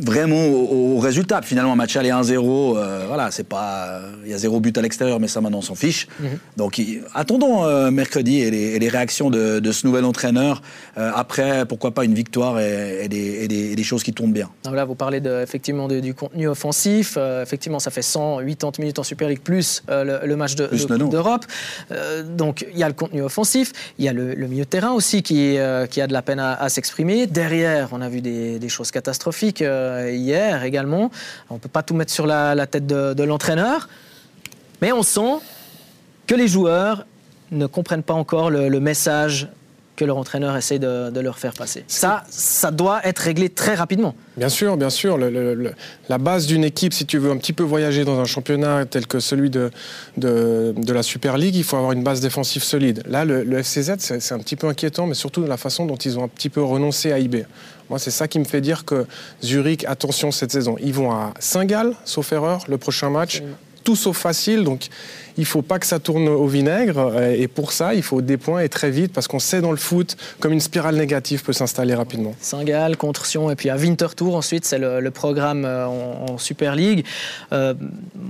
[0.01, 1.43] vraiment au, résultat.
[1.43, 4.83] Finalement, un match aller 1-0, euh, voilà, c'est pas, il y a zéro but à
[4.83, 6.09] l'extérieur, mais ça maintenant on s'en fiche.
[6.21, 6.39] Mhm.
[6.57, 6.81] Donc
[7.15, 10.63] attendons euh, mercredi et les, réactions de, ce nouvel entraîneur.
[10.99, 14.49] Euh, après, pourquoi pas une victoire et, des, choses qui tournent bien.
[14.73, 17.19] là, vous parlez de, effectivement du contenu offensif.
[17.43, 21.45] effectivement, ça fait 180 minutes en Super League plus le, match d'Europe.
[22.25, 25.23] donc il y a le contenu offensif, il y a le, milieu de terrain aussi
[25.23, 25.59] qui,
[25.91, 27.27] qui a de la peine à, s'exprimer.
[27.27, 29.63] Derrière, on a vu des, des choses catastrophiques.
[29.85, 31.11] Euh, hier également.
[31.51, 33.89] On ne peut pas tout mettre sur la, tête de, l'entraîneur,
[34.81, 35.41] mais on sent
[36.27, 37.07] que les joueurs
[37.51, 39.49] ne comprennent pas encore le, message
[39.97, 41.85] que leur entraîneur essaie de, leur faire passer.
[41.87, 44.15] Ça, ça doit être réglé très rapidement.
[44.37, 45.19] Bien sûr, bien sûr.
[45.19, 49.07] la base d'une équipe, si tu veux un petit peu voyager dans un championnat tel
[49.07, 49.71] que celui de,
[50.17, 53.03] de, la Super League, il faut avoir une base défensive solide.
[53.07, 55.97] Là, le, le FCZ, c'est un petit peu inquiétant, mais surtout de la façon dont
[55.97, 57.45] ils ont un petit peu renoncé à IB.
[57.91, 59.07] Moi, c'est ça qui me fait dire que
[59.43, 60.77] Zurich, attention cette saison.
[60.81, 63.43] Ils vont à Saint-Gall, sauf erreur, le prochain match.
[63.85, 64.89] Tout sauf facile, donc
[65.37, 67.23] il faut pas que ça tourne au vinaigre.
[67.23, 69.77] Et pour ça, il faut des points et très vite, parce qu'on sait dans le
[69.77, 72.35] foot comme une spirale négative peut s'installer rapidement.
[72.41, 77.05] Saint-Gall contre Sion, et puis à Winterthur ensuite, c'est le, programme euh, en, Super League.
[77.53, 77.75] Euh,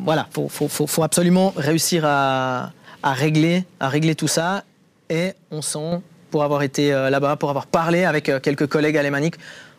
[0.05, 4.65] voilà, il faut, absolument réussir à, régler, à régler tout ça.
[5.11, 6.01] Et on sent
[6.35, 9.37] pour avoir été euh, là-bas, pour avoir parlé avec euh, quelques collègues alémaniques.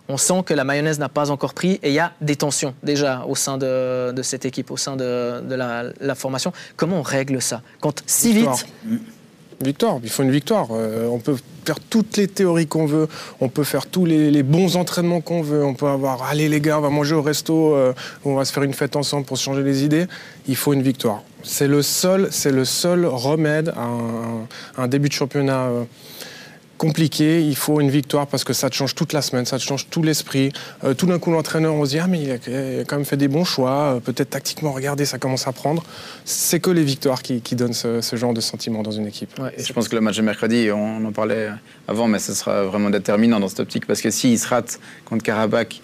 [0.08, 2.76] On sent que la mayonnaise n'a pas encore pris et il y a des tensions
[2.84, 6.54] déjà au sein de, cette équipe, au sein de, la, formation.
[6.76, 8.68] Comment on règle ça Quand si vite
[9.62, 10.68] Victoire, il faut une victoire.
[10.72, 13.08] Euh, on peut faire toutes les théories qu'on veut,
[13.40, 16.78] on peut faire tous les, bons entraînements qu'on veut, on peut avoir allez les gars,
[16.78, 17.76] on va manger au resto,
[18.26, 20.08] on va se faire une fête ensemble pour se changer les idées.
[20.50, 21.24] Il faut une victoire.
[21.42, 25.70] C'est le seul, c'est le seul remède à un, début de championnat
[26.86, 27.42] compliqué.
[27.42, 29.88] Il faut une victoire parce que ça te change toute la semaine, ça te change
[29.90, 30.52] tout l'esprit.
[30.84, 32.38] Euh, tout d'un coup, l'entraîneur, on se dit, ah, mais il a,
[32.86, 33.96] quand même fait des bons choix.
[33.96, 35.84] Euh, peut-être tactiquement, regardez, ça commence à prendre.
[36.26, 39.32] C'est que les victoires qui, donnent ce, genre de sentiment dans une équipe.
[39.58, 41.50] je pense que le match de mercredi, on en parlait
[41.88, 45.24] avant, mais ce sera vraiment déterminant dans cette optique parce que s'il se rate contre
[45.24, 45.82] Karabakh,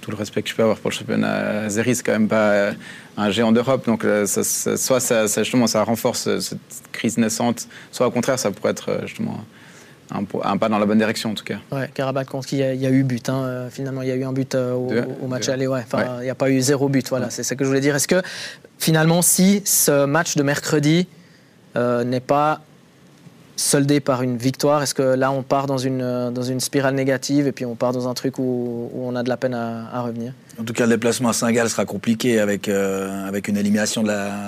[0.00, 2.50] tout le respect que je peux avoir pour le championnat Zéry, c'est quand même pas
[2.50, 2.72] euh,
[3.16, 3.84] un géant d'Europe.
[3.86, 6.58] Donc, soit ça, justement, ça renforce cette
[6.92, 9.44] crise naissante, soit au contraire, ça pourrait être justement
[10.12, 11.58] un, pas dans la bonne direction en tout cas.
[11.70, 13.28] Ouais, qui il y, a eu but.
[13.28, 15.66] Hein, finalement, il y a eu un but euh, au, match aller.
[15.66, 15.82] Ouais.
[15.84, 17.08] Enfin, il n'y a pas eu zéro but.
[17.08, 17.94] Voilà, c'est ça que je voulais dire.
[17.94, 18.22] Est-ce que
[18.78, 21.06] finalement, si ce match de mercredi
[21.76, 22.60] euh, n'est pas
[23.60, 27.46] soldé par une victoire, est-ce que là on part dans une, dans une spirale négative
[27.46, 30.32] et puis on part dans un truc où, on a de la peine à, revenir?
[30.58, 34.04] En tout cas, le déplacement à Saint-Gall sera compliqué avec, avec une élimination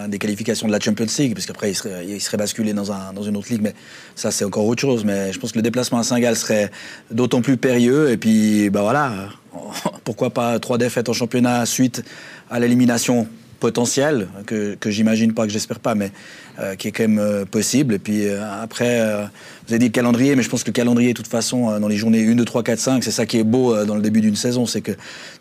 [0.08, 3.36] des qualifications de la Champions League, parce qu'après il serait, basculé dans, un, dans une
[3.36, 3.62] autre ligue.
[3.62, 3.74] Mais
[4.14, 5.04] ça, c'est encore autre chose.
[5.04, 6.70] Mais je pense que le déplacement à Saint-Gall serait
[7.10, 8.10] d'autant plus périlleux.
[8.10, 9.12] Et puis, bah voilà,
[10.04, 12.02] pourquoi pas trois défaites en championnat suite
[12.50, 13.26] à l'élimination
[13.62, 16.10] potentielle, que, que j'imagine pas, que j'espère pas, mais
[16.58, 17.94] euh, qui est quand même euh, possible.
[17.94, 18.98] Et puis euh, après,
[19.66, 21.86] vous avez dit le calendrier, mais je pense que le calendrier, de toute façon, dans
[21.86, 24.20] les journées 1, 2, 3, 4, 5, c'est ça qui est beau dans le début
[24.20, 24.90] d'une saison, c'est que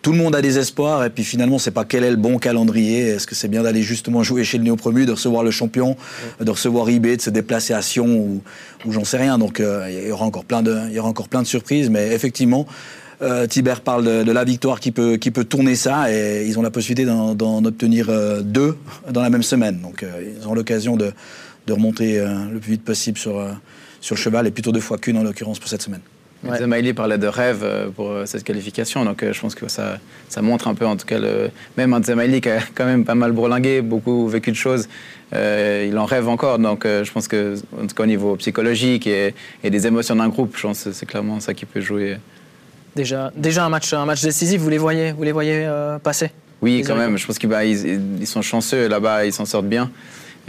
[0.04, 2.38] tout le monde a des espoirs, et puis finalement, c'est pas quel est le bon
[2.38, 3.08] calendrier.
[3.08, 5.98] Est-ce que c'est bien d'aller justement jouer chez le néo-promu, de recevoir le champion,
[6.40, 8.44] de recevoir IB, de se déplacer à Sion, ou,
[8.86, 9.40] ou j'en sais rien.
[9.40, 12.14] Donc il y aura encore plein de, il y aura encore plein de surprises, mais
[12.14, 12.68] effectivement,
[13.22, 16.62] euh, Tibert parle de, la victoire qui peut, qui peut tourner ça et ils ont
[16.62, 18.78] la possibilité d'en obtenir euh, deux
[19.10, 19.80] dans la même semaine.
[19.80, 21.12] Donc euh, ils ont l'occasion de,
[21.68, 23.46] de, remonter le plus vite possible sur,
[24.00, 26.02] sur le cheval et plutôt deux fois qu'une en l'occurrence pour cette semaine.
[26.44, 26.94] Ouais.
[26.94, 27.64] parlait de rêve
[27.96, 31.20] pour cette qualification, donc je pense que ça, ça montre un peu, en tout cas,
[31.20, 31.52] le...
[31.78, 34.90] même un Zemaili qui a quand même pas mal bourlingué, beaucoup vécu de choses,
[35.34, 36.58] il en rêve encore.
[36.58, 40.30] Donc je pense que, en tout cas, au niveau psychologique et, et des émotions d'un
[40.30, 42.18] groupe, je pense que c'est clairement ça qui peut jouer
[42.96, 46.32] Déjà, déjà un, match, un match décisif, vous les voyez, vous les voyez euh, passer
[46.62, 47.18] Oui, quand même.
[47.18, 49.90] Je pense qu'ils bah, ils, sont chanceux là-bas, ils s'en sortent bien.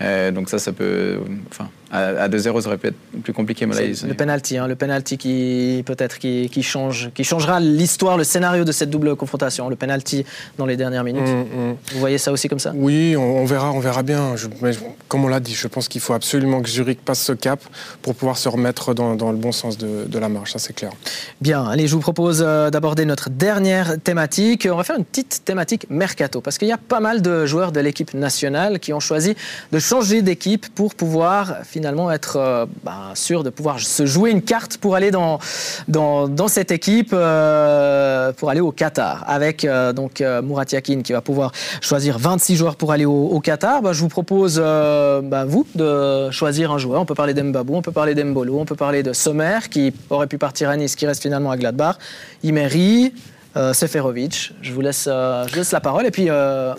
[0.00, 1.18] Euh, donc ça, ça peut.
[1.50, 3.66] Enfin, à, 2-0, ça aurait pu être plus compliqué.
[3.66, 8.16] Mais là, le penalty, hein, le penalty qui peut-être qui, qui, change, qui changera l'histoire,
[8.16, 9.68] le scénario de cette double confrontation.
[9.68, 10.24] Le penalty
[10.57, 11.28] dans les dernières minutes.
[11.28, 11.76] Mm, mm.
[11.92, 12.72] Vous voyez ça aussi comme ça?
[12.74, 14.35] Oui, on, verra, on verra bien.
[14.62, 14.72] mais,
[15.09, 17.61] comme on l'a dit, je pense qu'il faut absolument que Zurich passe ce cap
[18.00, 20.52] pour pouvoir se remettre dans, dans le bon sens de, de, la marche.
[20.52, 20.92] Ça, c'est clair.
[21.42, 21.66] Bien.
[21.66, 24.66] Allez, je vous propose euh, d'aborder notre dernière thématique.
[24.70, 27.72] On va faire une petite thématique mercato parce qu'il y a pas mal de joueurs
[27.72, 29.35] de l'équipe nationale qui ont choisi
[29.72, 34.42] de changer d'équipe pour pouvoir finalement être euh, bah, sûr de pouvoir se jouer une
[34.42, 35.38] carte pour aller dans,
[36.49, 39.25] cette équipe, euh, pour aller au Qatar.
[39.27, 43.83] Avec euh, donc Mourat Yakin qui va pouvoir choisir 26 joueurs pour aller au, Qatar.
[43.83, 47.01] Bah, je vous propose, bah, vous, de choisir un joueur.
[47.01, 50.27] On peut parler d'Embabou, on peut parler d'Embolo, on peut parler de Sommer qui aurait
[50.27, 51.97] pu partir à Nice, qui reste finalement à Gladbach.
[52.42, 53.12] Imery,
[53.55, 54.53] Seferovic.
[54.62, 56.29] Je vous laisse la parole et puis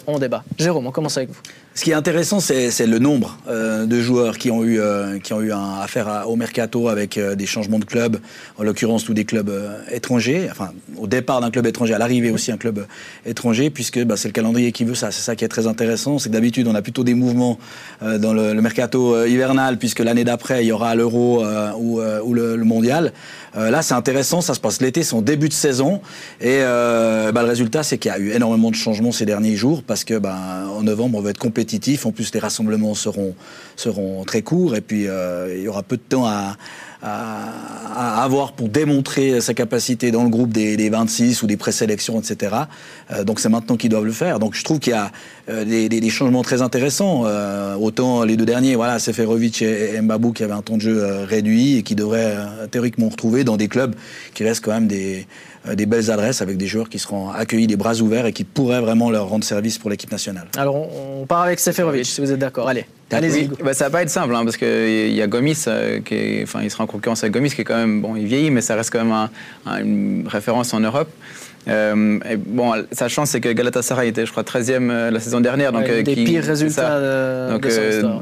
[0.07, 0.43] on débat.
[0.57, 1.41] Jérôme, on commence avec vous.
[1.75, 5.33] Ce qui est intéressant, c'est le nombre euh, de joueurs qui ont eu, euh, qui
[5.33, 8.19] ont eu un, affaire au mercato avec euh, des changements de club,
[8.59, 9.51] en l'occurrence tous des clubs
[9.91, 12.85] étrangers, enfin au départ d'un club étranger, à l'arrivée aussi un club
[13.25, 15.09] étranger, puisque bah, c'est le calendrier qui veut ça.
[15.09, 17.57] C'est ça qui est très intéressant, c'est que d'habitude on a plutôt des mouvements
[18.01, 21.43] dans le, mercato hivernal, puisque l'année d'après il y aura l'Euro
[21.77, 23.13] ou, ou le, le, Mondial.
[23.55, 26.01] là c'est intéressant, ça se passe l'été, c'est en début de saison,
[26.39, 29.81] et bah, le résultat c'est qu'il y a eu énormément de changements ces derniers jours,
[29.81, 30.37] parce que bah,
[30.71, 31.39] en novembre on va être
[32.05, 33.35] en plus, les rassemblements seront,
[33.75, 34.75] seront très courts.
[34.75, 36.57] Et puis euh, il y aura peu de temps à,
[37.03, 42.55] à, avoir pour démontrer sa capacité dans le groupe des, 26 ou des présélections, etc.
[43.11, 44.39] Euh, donc c'est maintenant qu'ils doivent le faire.
[44.39, 45.11] Donc je trouve qu'il y a
[45.49, 47.25] euh, des, changements très intéressants.
[47.79, 51.77] autant les deux derniers, voilà, Seferovic et, Mbabou qui avaient un temps de jeu réduit
[51.77, 52.37] et qui devraient
[52.71, 53.95] théoriquement retrouver dans des clubs
[54.33, 55.27] qui restent quand même des
[55.67, 58.43] euh, des belles adresses avec des joueurs qui seront accueillis les bras ouverts et qui
[58.43, 60.47] pourraient vraiment leur rendre service pour l'équipe nationale.
[60.57, 62.67] Alors on part avec Seferovic si vous êtes d'accord.
[62.67, 62.85] Allez.
[63.13, 63.49] Allez-y.
[63.63, 66.61] Bah, ça va pas être simple hein, parce qu'il y a Gomis, euh, qui enfin,
[66.63, 68.75] il sera en concurrence avec Gomis qui est quand même, bon, il vieillit, mais ça
[68.75, 69.29] reste quand même
[69.81, 71.09] une référence en Europe.
[71.67, 75.39] Euh, et bon, sa chance, c'est que Galatasaray était, je crois, 13e euh, la saison
[75.39, 75.71] dernière.
[75.71, 77.65] Donc, euh, des pires résultats de, donc,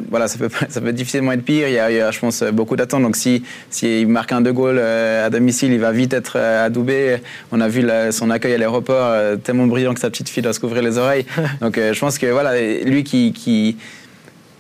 [0.10, 1.68] voilà, ça peut, ça peut difficilement être pire.
[1.68, 3.02] Il y a, je pense, beaucoup d'attentes.
[3.02, 7.18] Donc, si, si il marque un deux goals à domicile, il va vite être adoubé.
[7.52, 10.60] On a vu son accueil à l'aéroport tellement brillant que sa petite fille doit se
[10.60, 11.26] couvrir les oreilles.
[11.62, 13.78] donc, je pense que voilà, lui qui, qui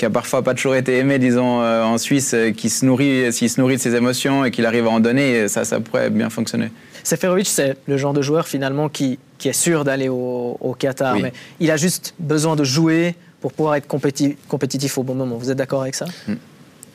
[0.01, 3.61] qui a parfois pas toujours été aimé, disons, en Suisse, qui se nourrit, s'il se
[3.61, 6.71] nourrit de ses émotions et qu'il arrive à en donner, ça, ça pourrait bien fonctionner.
[7.03, 11.33] Seferovic, c'est le genre de joueur finalement qui, qui est sûr d'aller au, Qatar, mais
[11.59, 15.37] il a juste besoin de jouer pour pouvoir être compétitif, compétitif au bon moment.
[15.37, 16.05] Vous êtes d'accord avec ça?
[16.27, 16.33] Mm.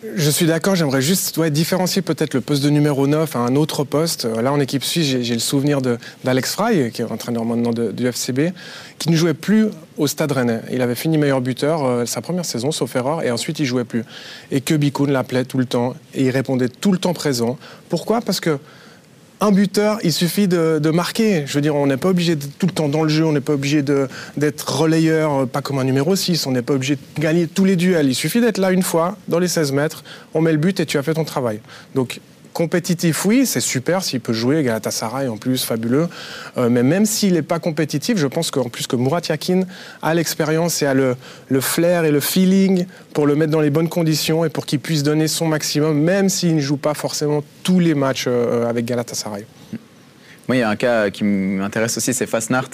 [0.05, 3.83] Je suis d'accord, j'aimerais juste différencier peut-être le poste de numéro 9 à un autre
[3.83, 4.27] poste.
[4.27, 5.81] Là, en équipe suisse, j'ai le souvenir
[6.23, 8.53] d'Alex Frey, qui est entraîneur maintenant du FCB,
[8.99, 10.61] qui ne jouait plus au Stade Rennais.
[10.71, 13.85] Il avait fini meilleur buteur euh, sa première saison, sauf erreur, et ensuite il jouait
[13.85, 14.05] plus.
[14.51, 17.57] Et que l'appelait tout le temps, et il répondait tout le temps présent.
[17.89, 18.21] Pourquoi?
[18.21, 18.59] Parce que
[19.41, 21.45] un buteur, il suffit de, marquer.
[21.47, 23.33] Je veux dire, on n'est pas obligé d'être tout le temps dans le jeu, on
[23.33, 26.97] n'est pas obligé d'être relayeur, euh, pas comme un numéro 6, on n'est pas obligé
[26.97, 28.09] de gagner tous les duels.
[28.09, 30.87] Il suffit d'être là une fois, dans les 16 mètres, on met le but et
[30.87, 31.61] tu as fait ton travail.
[32.57, 34.63] Compétitif, oui, c'est super s'il peut jouer.
[34.63, 36.09] Galatasaray, en plus, fabuleux.
[36.57, 39.65] Euh, mais même s'il n'est pas compétitif, je pense qu'en plus que Murat Yakin
[40.01, 41.17] a l'expérience et a le,
[41.51, 41.61] le,
[42.07, 45.29] et le feeling pour le mettre dans les bonnes conditions et pour qu'il puisse donner
[45.29, 49.45] son maximum, même s'il ne joue pas forcément tous les matchs euh, avec Galatasaray.
[50.49, 52.71] Moi, il y a un cas qui m'intéresse aussi, c'est Fasnart.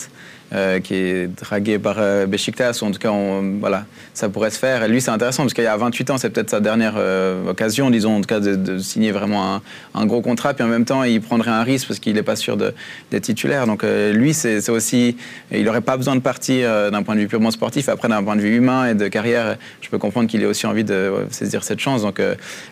[0.55, 3.11] Euh, qui est dragué par euh, Besiktas, en tout cas,
[3.59, 4.83] voilà, ça pourrait se faire.
[4.85, 7.49] Et lui, c'est intéressant, parce qu'il y a 28 ans, c'est peut-être sa dernière euh,
[7.49, 9.63] occasion, disons, en tout cas, de, signer vraiment
[9.95, 12.37] un, gros contrat, puis en même temps, il prendrait un risque, parce qu'il n'est pas
[12.37, 13.67] sûr d'être titulaire.
[13.67, 15.17] Donc lui, c'est aussi,
[15.53, 18.37] il n'aurait pas besoin de partir d'un point de vue purement sportif, après, d'un point
[18.37, 21.65] de vue humain et de carrière, je peux comprendre qu'il ait aussi envie de saisir
[21.65, 22.03] cette chance.
[22.03, 22.21] Donc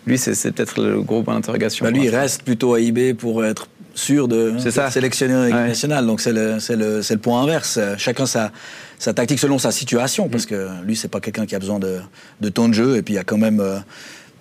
[0.06, 1.86] lui, c'est peut-être le gros point d'interrogation.
[1.86, 4.54] Bah, lui, il reste plutôt à IB pour être sûr de,
[4.90, 6.06] sélectionner en équipe nationale.
[6.06, 7.78] Donc c'est le, le, le, point inverse.
[7.96, 8.52] Chacun sa,
[8.98, 12.00] sa tactique selon sa situation, parce que lui, c'est pas quelqu'un qui a besoin de,
[12.40, 12.96] de temps de jeu.
[12.96, 13.60] Et puis il y a quand même.
[13.60, 13.78] Euh,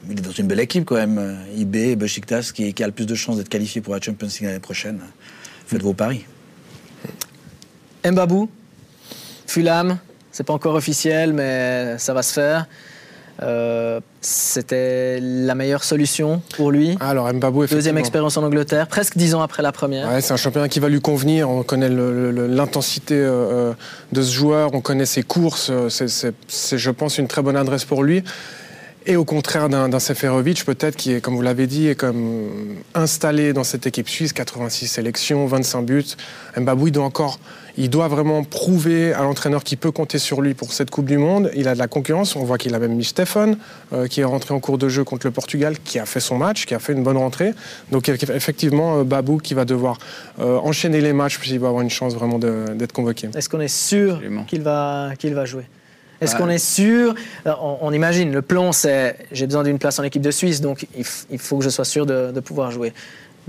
[0.09, 2.93] il est dans une belle équipe quand même, euh, IB, Besiktas, qui, qui a le
[2.93, 4.99] plus de chances d'être qualifié pour la Champions League l'année prochaine.
[5.67, 6.25] Faites vos paris.
[8.05, 8.49] Mbabou,
[9.45, 9.97] Fulham,
[10.31, 12.65] c'est pas encore officiel, mais ça va se faire.
[13.41, 16.97] Euh, c'était la meilleure solution pour lui.
[16.99, 20.10] Alors Mbabou, Deuxième expérience en Angleterre, presque dix ans après la première.
[20.21, 21.49] c'est un championnat qui va lui convenir.
[21.49, 23.73] On connaît l'intensité euh, euh,
[24.12, 25.71] de ce joueur, on connaît ses courses.
[25.89, 28.23] C'est, je pense, une très bonne adresse pour lui.
[29.09, 33.53] Et au contraire d'un Seferovic, peut-être, qui est, comme vous l'avez dit, est comme installé
[33.53, 36.05] dans cette équipe suisse, 86 sélections, 25 buts.
[36.55, 37.39] Mbabou, il doit encore
[37.75, 41.17] il doit vraiment prouver à l'entraîneur qu'il peut compter sur lui pour cette Coupe du
[41.17, 41.49] Monde.
[41.55, 42.35] Il a de la concurrence.
[42.35, 43.57] On voit qu'il a même mis Stephen,
[43.93, 46.37] euh, qui est rentré en cours de jeu contre le Portugal, qui a fait son
[46.37, 47.53] match, qui a fait une bonne rentrée.
[47.89, 49.97] Donc effectivement, euh, Babou qui va devoir
[50.39, 53.29] euh, enchaîner les matchs, puis il va avoir une chance vraiment d'être convoqué.
[53.33, 55.63] Est-ce qu'on est sûr qu'il va, qu'il va jouer?
[56.21, 57.15] Est-ce qu'on est sûr?
[57.45, 61.39] On, imagine, le plan c'est j'ai besoin d'une place en équipe de Suisse, donc il,
[61.39, 62.93] faut que je sois sûr de pouvoir jouer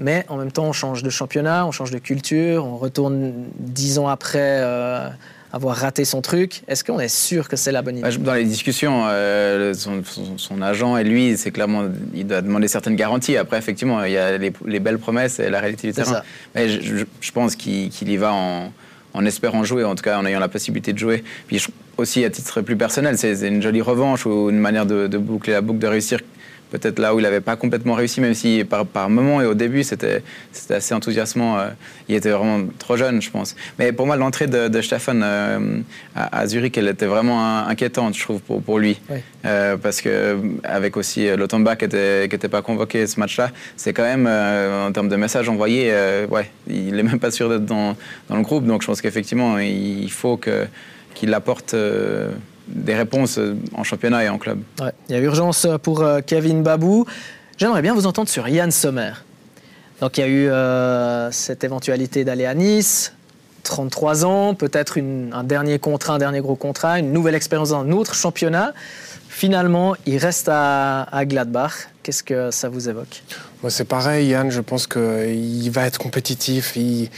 [0.00, 3.98] mais en même temps, on change de championnat, on change de culture, on retourne dix
[3.98, 5.08] ans après euh,
[5.52, 6.62] avoir raté son truc.
[6.68, 8.16] Est-ce qu'on est sûr que c'est la bonne idée?
[8.16, 13.36] Dans les discussions, euh, son, agent et lui, c'est clairement, il doit demander certaines garanties.
[13.36, 16.22] Après, effectivement, il y a les, belles promesses et la réalité du terrain.
[16.54, 20.48] Mais je, pense qu'il y va en, espérant jouer, en tout cas en ayant la
[20.48, 21.22] possibilité de jouer.
[21.46, 21.62] Puis
[22.00, 25.52] aussi, à titre plus personnel, c'est une jolie revanche ou une manière de, de boucler
[25.52, 26.18] la boucle, de réussir
[26.70, 29.54] peut-être là où il n'avait pas complètement réussi, même si par, par moment et au
[29.54, 30.22] début c'était
[30.70, 31.58] assez enthousiasmant.
[31.58, 31.68] Euh,
[32.08, 33.54] il était vraiment trop jeune, je pense.
[33.78, 35.80] Mais pour moi, l'entrée de, de Stefan euh,
[36.14, 39.00] à, Zurich, elle était vraiment inquiétante, je trouve, pour, pour lui.
[39.44, 43.92] Euh, parce que avec aussi Lotomba qui n'était qui était pas convoqué ce match-là, c'est
[43.92, 45.92] quand même, en termes de messages envoyés,
[46.30, 47.96] ouais, il n'est même pas sûr d'être dans,
[48.28, 48.64] dans, le groupe.
[48.64, 50.36] Donc je pense qu'effectivement, il faut
[51.14, 51.74] qu'il apporte
[52.70, 54.62] des réponses euh, en championnat et en club.
[55.08, 57.04] il y a urgence pour euh, Kevin Babou.
[57.58, 59.12] J'aimerais bien vous entendre sur Yann Sommer.
[60.00, 63.12] Donc il y a eu euh, cette éventualité d'aller à Nice,
[63.64, 67.90] 33 ans, peut-être un dernier contrat, un dernier gros contrat, une nouvelle expérience dans un
[67.90, 68.72] autre championnat.
[69.28, 71.90] Finalement, il reste à, à Gladbach.
[72.02, 73.22] Qu'est-ce que ça vous évoque?
[73.62, 74.50] Moi, c'est pareil, Yann.
[74.50, 76.76] Je pense qu'il va être compétitif.
[76.76, 77.10] Il,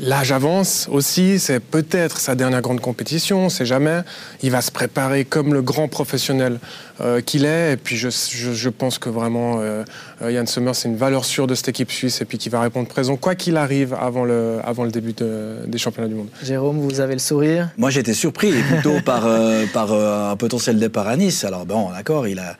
[0.00, 4.00] L'âge avance aussi, c'est peut-être sa dernière grande compétition, on ne sait jamais.
[4.42, 6.58] Il va se préparer comme le grand professionnel
[7.00, 7.74] euh, qu'il est.
[7.74, 9.84] Et puis je, pense que vraiment, euh,
[10.22, 12.62] euh, Yann Sommer, c'est une valeur sûre de cette équipe suisse et puis qu'il va
[12.62, 16.28] répondre présent, quoi qu'il arrive, avant le, avant le début des championnats du monde.
[16.42, 17.68] Jérôme, vous avez le sourire?
[17.76, 19.28] Moi, j'étais surpris plutôt par,
[19.74, 21.44] par un potentiel départ à Nice.
[21.44, 22.56] Alors, bon, d'accord, il a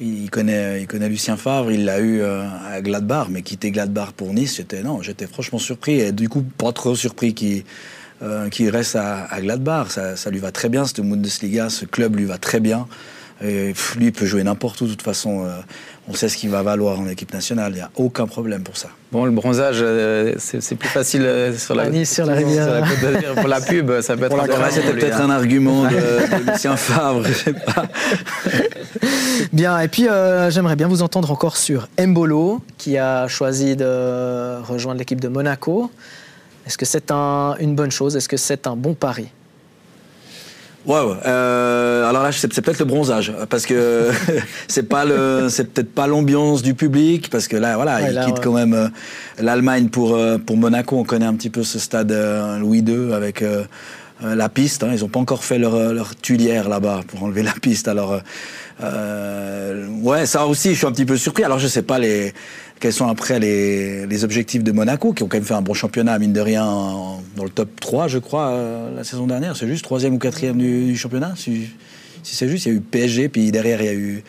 [0.00, 4.12] il connaît, il connaît Lucien Favre, il l'a eu euh, à Gladbach, mais quitter Gladbach
[4.12, 7.64] pour Nice, j'étais non, j'étais franchement surpris et du coup pas trop surpris qu'il
[8.22, 9.90] euh, reste à, Gladbach.
[9.90, 12.86] Ça, ça, lui va très bien, cette Bundesliga, ce club lui va très bien.
[13.42, 15.44] Et, lui, il peut jouer n'importe où, de toute façon.
[15.44, 15.50] Euh,
[16.10, 17.72] on sait ce qu'il va valoir en équipe nationale.
[17.72, 18.88] Il n'y a aucun problème pour ça.
[19.12, 22.82] Bon, le bronzage, euh, c'est plus facile euh, sur la, nice, sur la rivière.
[23.36, 27.52] pour la pub, ça peut être C'était peut-être un argument de, Lucien Favre, je sais
[27.52, 27.84] pas.
[29.52, 30.06] Bien, et puis
[30.48, 35.90] j'aimerais bien vous entendre encore sur Mbolo, qui a choisi de rejoindre l'équipe de Monaco.
[36.66, 38.16] Est-ce que c'est un, une bonne chose?
[38.16, 39.28] Est-ce que c'est un bon pari?
[40.88, 44.08] Euh, alors là, c'est peut-être le bronzage, parce que
[44.68, 48.14] c'est pas le, c'est peut-être pas l'ambiance du public, parce que là, voilà, Ouais, il
[48.14, 48.44] là, quitte ouais.
[48.44, 48.88] quand même euh,
[49.38, 50.96] l'Allemagne pour euh, pour Monaco.
[50.98, 53.44] On connaît un petit peu ce stade euh, Louis II avec
[54.22, 54.82] la piste.
[54.82, 54.90] hein.
[54.92, 57.86] Ils ont pas encore fait leur leur tuilière là-bas pour enlever la piste.
[57.86, 58.20] Alors
[58.82, 61.44] euh, ouais, ça aussi, je suis un petit peu surpris.
[61.44, 62.32] Alors je sais pas les
[62.80, 65.74] quels sont après les, les objectifs de Monaco, qui ont quand même fait un bon
[65.74, 69.56] championnat, mine de rien, en- dans le top 3, je crois, euh, la saison dernière.
[69.56, 71.68] C'est juste troisième ou quatrième du, du championnat si,
[72.22, 74.22] si c'est juste, il y a eu PSG, puis derrière, il y a eu,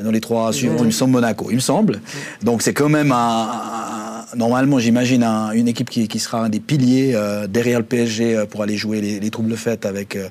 [0.00, 2.00] dans les trois suivants, il me semble Monaco, il me semble.
[2.42, 6.60] Donc c'est quand même un, un- normalement, j'imagine, un- une équipe qui, sera un des
[6.60, 10.28] piliers euh, derrière le PSG euh, pour aller jouer les, les troubles faites avec, euh,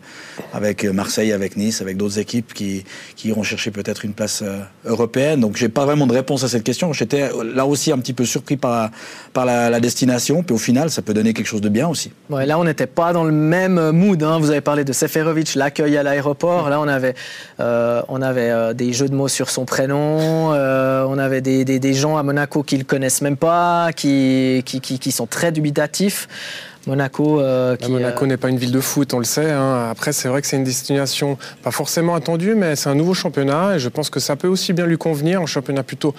[0.53, 2.83] avec Marseille, avec Nice, avec d'autres équipes qui,
[3.23, 4.43] iront chercher peut-être une place
[4.83, 5.41] européenne.
[5.41, 6.91] Donc j'ai pas vraiment de réponse à cette question.
[6.91, 8.89] J'étais là aussi un petit peu surpris par,
[9.31, 12.11] par la, destination, puis au final, ça peut donner quelque chose de bien aussi.
[12.31, 14.21] Là, on n'était pas dans le même mood.
[14.23, 14.39] hein.
[14.39, 16.69] Vous avez parlé de Seferovic, l'accueil à l'aéroport.
[16.69, 17.13] Là, on avait,
[17.59, 20.49] on avait des jeux de mots sur son prénom.
[20.49, 24.99] on avait des, des- gens à Monaco qui le connaissent même pas, qui, qui, qui-
[24.99, 26.27] qui sont très dubitatifs.
[26.87, 29.51] Monaco, euh, qui, Monaco euh, n'est pas une ville de foot, on le sait.
[29.51, 29.87] hein.
[29.91, 33.75] Après, c'est vrai que c'est une destination pas forcément attendue, mais c'est un nouveau championnat
[33.75, 35.41] et je pense que ça peut aussi bien lui convenir.
[35.41, 36.15] Un championnat plutôt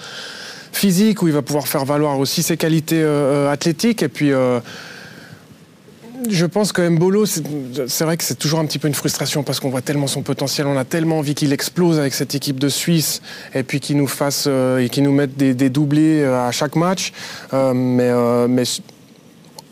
[0.71, 4.03] physique où il va pouvoir faire valoir aussi ses qualités euh, athlétiques.
[4.03, 4.31] Et puis,
[6.29, 7.43] je pense que Mbolo, c'est
[7.87, 10.21] c'est vrai que c'est toujours un petit peu une frustration parce qu'on voit tellement son
[10.21, 13.21] potentiel, on a tellement envie qu'il explose avec cette équipe de Suisse
[13.53, 16.75] et puis qu'il nous fasse euh, et qu'il nous mette des, doublés euh, à chaque
[16.75, 17.13] match.
[17.53, 18.63] Euh, mais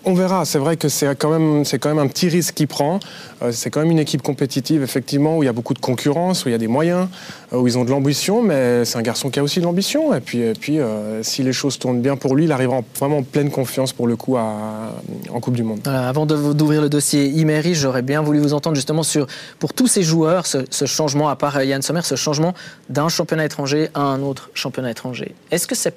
[0.05, 0.45] on verra.
[0.45, 2.99] C'est vrai que c'est quand même, c'est quand même un petit risque qu'il prend.
[3.41, 6.45] Euh, c'est quand même une équipe compétitive, effectivement, où il y a beaucoup de concurrence,
[6.45, 7.07] où il y a des moyens,
[7.53, 8.41] euh, où ils ont de l'ambition.
[8.41, 10.13] Mais c'est un garçon qui a aussi de l'ambition.
[10.13, 12.85] Et puis, et puis euh, si les choses tournent bien pour lui, il arrivera en-
[12.99, 14.93] vraiment en pleine confiance pour le coup à-
[15.33, 15.79] en Coupe du Monde.
[15.87, 19.27] Avant d'ouvrir le dossier Imery, j'aurais bien voulu vous entendre justement sur,
[19.59, 22.53] pour tous ces joueurs, ce, ce changement, à part Yann Sommer, ce changement
[22.89, 25.35] d'un championnat étranger à un autre championnat étranger.
[25.51, 25.93] Est-ce que c'est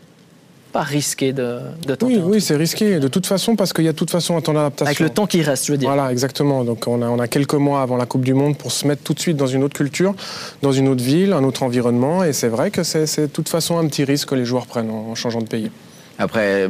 [0.75, 2.99] pas risqué de, de tenter Oui, oui, c'est risqué.
[2.99, 4.87] De toute façon, parce qu'il y a de toute façon un temps d'adaptation.
[4.87, 5.89] Avec le temps qui reste, je veux dire.
[5.89, 6.65] Voilà, exactement.
[6.65, 9.03] Donc on a, on a quelques mois avant la Coupe du Monde pour se mettre
[9.05, 10.15] tout de suite dans une autre culture,
[10.63, 12.25] dans une autre ville, un autre environnement.
[12.25, 14.67] Et c'est vrai que c'est c'est de toute façon un petit risque que les joueurs
[14.67, 15.71] prennent en, en changeant de pays.
[16.19, 16.69] Après,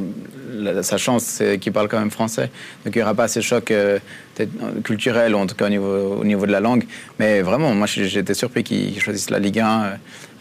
[0.54, 2.50] la- sa chance, c'est qu'il parle quand même français.
[2.84, 3.98] Donc il n'y aura pas ces chocs euh,
[4.40, 4.46] euh,
[4.82, 6.84] culturels, ou en tout cas au niveau, au niveau de la langue.
[7.18, 9.82] Mais vraiment, moi, été surpris qu'ils choisissent la Ligue 1.
[9.82, 9.90] euh.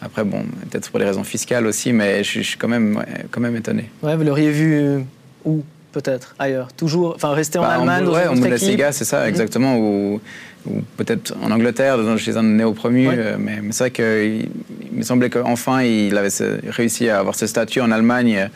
[0.03, 2.97] Après, bon, peut-être pour des raisons fiscales aussi, mais je suis- je suis quand même,
[2.97, 3.89] ouais, quand même étonné.
[4.01, 4.99] Ouais, vous l'auriez vu euh,
[5.45, 6.73] où Peut-être ailleurs?
[6.73, 8.35] Toujours, enfin rester en Bah, Allemagne, dans ouais, en.
[8.35, 9.29] Bundesliga, c'est ça, Mhm.
[9.29, 9.77] exactement.
[9.77, 10.19] Ou,
[10.67, 13.09] ou peut-être en Angleterre, chez un néo-promu.
[13.09, 13.15] Ouais.
[13.15, 14.49] euh, Mais, mais c'est vrai qu'il
[14.91, 16.29] il me semblait qu'enfin, il avait
[16.67, 18.47] réussi à avoir ce statut en Allemagne, euh,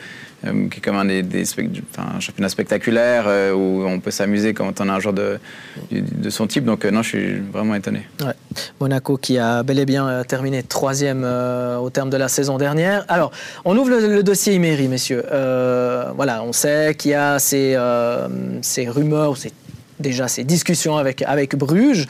[0.43, 1.43] qui est comme un, des, des
[3.27, 5.39] euh, où on peut s'amuser quand on a un joueur de,
[6.29, 6.63] son type.
[6.65, 8.07] Donc, euh, non, je suis vraiment étonné.
[8.79, 12.57] Monaco qui a bel et bien euh, terminé troisième euh, au terme de la saison
[12.57, 13.05] dernière.
[13.07, 13.31] Alors,
[13.65, 15.23] on ouvre le, dossier Imery, messieurs.
[15.31, 18.27] Euh, voilà, on sait qu'il y a ces, euh,
[18.61, 19.53] ces rumeurs, ces-
[19.99, 22.05] déjà ces discussions avec, avec Bruges.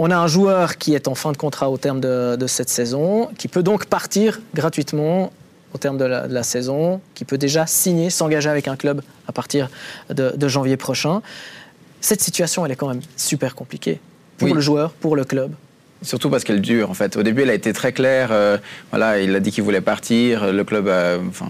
[0.00, 3.28] On a un joueur qui est en fin de contrat au terme de cette saison,
[3.36, 5.32] qui peut donc partir gratuitement
[5.74, 9.02] au terme de la, de la saison, qui peut déjà signer, s'engager avec un club
[9.26, 9.68] à partir
[10.10, 11.20] de, de janvier prochain.
[12.00, 14.00] Cette situation, elle est quand même super compliquée
[14.38, 14.54] pour Oui.
[14.54, 15.52] le joueur, pour le club.
[16.02, 17.16] Surtout parce qu'elle dure, en fait.
[17.16, 18.28] Au début, elle a été très claire.
[18.30, 18.56] euh,
[18.90, 20.52] voilà, il a dit qu'il voulait partir.
[20.52, 21.48] Le club a- enfin,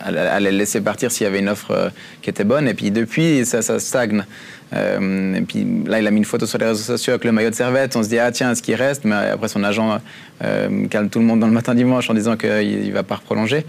[0.00, 1.90] allait allait le laisser partir s'il y avait une offre euh,
[2.22, 2.66] qui était bonne.
[2.66, 4.24] Et puis, depuis, ça, ça stagne.
[4.72, 7.32] Euh, et puis, là, il a mis une photo sur les réseaux sociaux avec le
[7.32, 7.94] maillot de servette.
[7.96, 10.00] On se dit, ah tiens, est-ce qu'il reste Mais après, son agent
[10.42, 13.20] euh, calme tout le monde dans le matin dimanche en disant qu'il ne va pas
[13.24, 13.64] prolonger.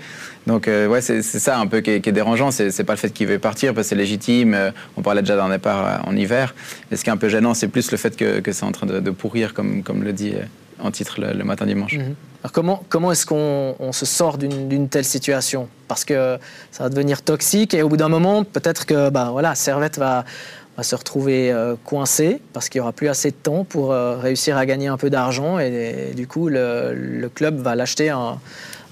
[0.47, 2.51] Donc, euh, ouais, c'est ça un peu qui est, qui est dérangeant.
[2.51, 4.53] C'est pas le fait qu'il veut partir, parce que c'est légitime.
[4.53, 6.55] Euh, on parlait déjà d'un départ en hiver.
[6.91, 8.71] Et ce qui est un peu gênant, c'est plus le fait que, que c'est en
[8.71, 10.33] train de, pourrir, comme, le dit
[10.79, 11.97] en titre le, matin dimanche.
[11.97, 12.15] Mhm.
[12.43, 15.67] Alors comment, comment est-ce qu'on on se sort d'une telle situation?
[15.87, 16.37] Parce que
[16.71, 20.25] ça va devenir toxique et au bout d'un moment, peut-être que bah, voilà, Servette va,
[20.77, 24.17] va se retrouver euh, coincé parce qu'il n'y aura plus assez de temps pour euh,
[24.17, 28.37] réussir à gagner un peu d'argent et, du coup le, club va l'acheter à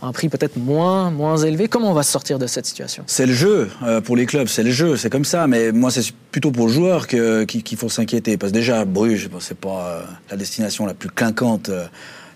[0.01, 1.67] un, prix peut-être moins, moins élevé.
[1.67, 3.03] Comment on va se sortir de cette situation?
[3.07, 5.47] C'est le jeu euh, pour les clubs, c'est le jeu, c'est comme ça.
[5.47, 8.35] Mais moi, c'est plutôt pour le joueur qu'il faut s'inquiéter.
[8.35, 11.69] Parce que déjà, Bruges, c'est pas la destination la plus clinquante.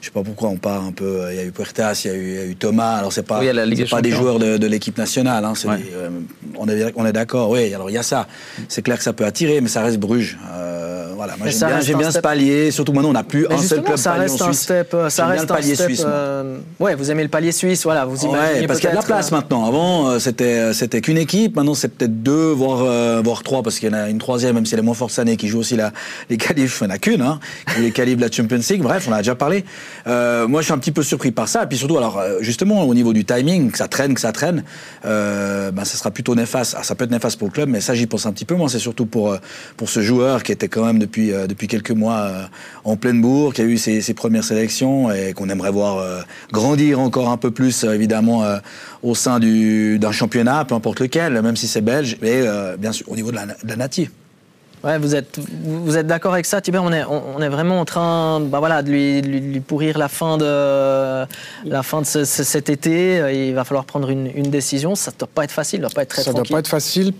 [0.07, 1.03] Je sais pas pourquoi on part un peu.
[1.23, 2.95] euh, Il y a eu Puertas, il y a eu, il y a eu Thomas.
[2.95, 5.43] Alors c'est pas, Oui, des pas des joueurs de, de l'équipe nationale.
[5.43, 5.77] hein, c'est Ouais.
[5.79, 6.09] des, euh,
[6.57, 7.49] on est, on est d'accord.
[7.49, 8.25] Oui, alors il y a ça.
[8.69, 10.37] C'est clair que ça peut attirer, mais ça reste Bruges.
[10.53, 13.57] Euh, voilà, moi j'aime bien, j'aime bien ce palier, surtout maintenant on n'a plus un
[13.57, 14.61] seul club ça palier reste en un Suisse.
[14.61, 15.88] step, euh, ça J'aime bien reste le palier un step.
[15.88, 18.91] suisse, euh, ouais, vous aimez le palier suisse, voilà, vous imaginez Ouais, parce qu'il y
[18.91, 19.65] a de la place euh, maintenant.
[19.65, 21.55] Avant, euh, c'était c'était qu'une équipe.
[21.55, 24.55] Maintenant, c'est peut-être deux, voire euh, voire trois, parce qu'il y en a une troisième,
[24.55, 25.91] même si elle est moins forte cette année, qui joue aussi la,
[26.30, 26.80] les qualifs.
[26.82, 27.39] Il n'y en a qu'une, hein,
[27.80, 28.82] les qualifs de la Champions League.
[28.82, 29.65] Bref, on en a déjà parlé.
[30.05, 31.63] Moi, je suis un petit peu surpris par ça.
[31.63, 34.63] Et puis surtout, alors justement, au niveau du timing, que ça traîne, que ça traîne,
[35.03, 36.76] ben, ça sera plutôt néfaste.
[36.78, 38.55] Ah, ça peut être néfaste pour le club, mais ça, j'y pense un petit peu.
[38.55, 39.36] Moi, c'est surtout pour
[39.78, 42.43] pour ce joueur qui était quand même depuis euh, depuis quelques mois euh,
[42.83, 46.99] en pleine bourre, qui a eu ses, premières sélections et qu'on aimerait voir euh, grandir
[46.99, 48.43] encore un peu plus, évidemment,
[49.03, 53.09] au sein du- d'un championnat, peu importe lequel, même si c'est belge, euh, bien sûr
[53.09, 54.09] au niveau de la, de la native.
[54.84, 57.86] Ouais, vous êtes, vous êtes d'accord avec ça, Thibert on est, on, est vraiment en
[57.86, 61.25] train bah voilà, de, lui, de pourrir la fin de,
[61.65, 63.47] la fin de ce- ce- cet été.
[63.47, 64.93] Il va falloir prendre une, une décision.
[64.95, 66.45] Ça ne doit pas être facile, ça ne doit pas être très Ça ne doit
[66.45, 67.11] pas être facile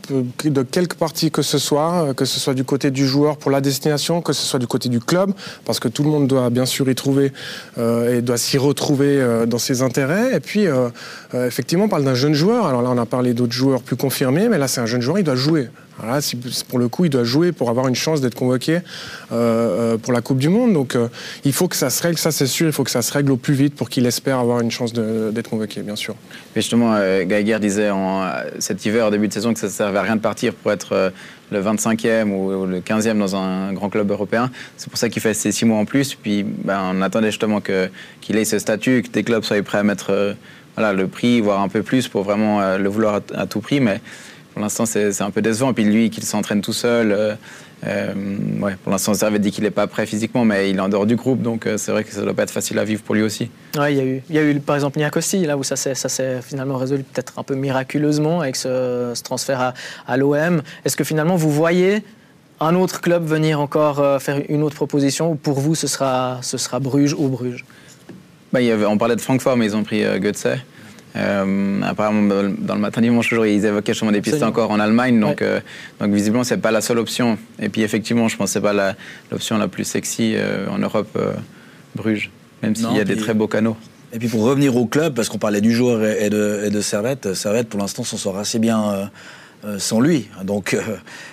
[0.45, 3.49] de quelque partie que ce soit, euh, que ce soit du côté du joueur pour
[3.49, 5.32] la destination, que ce soit du côté du club,
[5.66, 7.34] parce que tout le monde doit bien sûr y trouver
[7.80, 10.36] euh, et doit s'y retrouver euh, dans ses intérêts.
[10.36, 10.89] Et puis, euh,
[11.34, 12.68] euh, effectivement, on parle d'un jeune joueur.
[12.68, 15.18] Alors là, on a parlé d'autres joueurs plus confirmés, mais là, c'est un jeune joueur,
[15.18, 15.70] il doit jouer.
[16.00, 16.20] Voilà,
[16.68, 18.82] pour le coup, il doit jouer pour avoir une chance d'être convoqué euh,
[19.32, 20.74] euh, pour la Coupe du Monde.
[20.74, 21.08] Donc, euh,
[21.43, 23.32] il faut que ça se règle, ça c'est sûr, il faut que ça se règle
[23.32, 26.16] au plus vite pour qu'il espère avoir une chance d'être convoqué, bien sûr.
[26.56, 29.68] Mais justement, euh, Geiger disait en, euh, cet hiver, au début de saison, que ça
[29.68, 31.10] ne servait à rien de partir pour être euh,
[31.52, 34.52] le 25e ou, le 15e dans un grand club européen.
[34.76, 36.16] C'est pour ça qu'il fait ces six mois en plus.
[36.16, 39.84] Puis ben, on attendait justement qu'il ait ce statut, que des clubs soient prêts à
[39.84, 40.36] mettre
[40.76, 43.80] voilà, le prix, voire un peu plus, pour vraiment le vouloir à, à tout prix.
[43.80, 44.02] Mais
[44.58, 45.72] pour l'instant, c'est un peu décevant.
[45.72, 47.12] Puis lui, qu'il s'entraîne tout seul.
[47.12, 47.36] euh,
[47.86, 48.14] euh,
[48.60, 51.05] ouais, pour l'instant, Servette dit qu'il n'est pas prêt physiquement, mais il est en dehors
[51.05, 51.43] du groupe.
[51.43, 53.22] Donc euh, c'est vrai que ça ne doit pas être facile à vivre pour lui
[53.22, 53.51] aussi.
[53.78, 55.76] Ouais, il y a eu, il y a eu par exemple Niakosti, là où ça
[55.76, 55.93] s'est,
[56.41, 59.74] finalement résolu peut-être un peu miraculeusement avec ce, ce transfert à,
[60.08, 60.64] à l'OM.
[60.86, 62.01] Est-ce que finalement vous voyez
[62.60, 66.58] un autre club venir encore faire une autre proposition ou pour vous ce sera, ce
[66.58, 67.64] sera Bruges ou Bruges?
[68.51, 70.47] Bah, il y avait, on parlait de Francfort, mais ils ont pris euh, Götze.
[71.18, 74.51] Euh, apparemment, dans le- matin dimanche, toujours, ils évoquaient justement des pistes Absolument.
[74.65, 75.20] encore en Allemagne.
[75.20, 75.47] Donc, Ouais.
[75.47, 75.59] euh,
[75.99, 77.38] donc visiblement, c'est pas la seule option.
[77.59, 78.95] Et puis, effectivement, je pense que c'est pas la-
[79.32, 81.34] l'option la, plus sexy euh, en Europe, euh,
[81.95, 82.30] Bruges.
[82.63, 83.78] Même s'il y a des très beaux canaux.
[84.13, 86.82] Et puis pour revenir au club, parce qu'on parlait du joueur et de, et de
[86.82, 89.05] Servette, Servette pour l'instant s'en sort assez bien euh,
[89.65, 90.30] euh, sans lui.
[90.43, 90.80] Donc euh,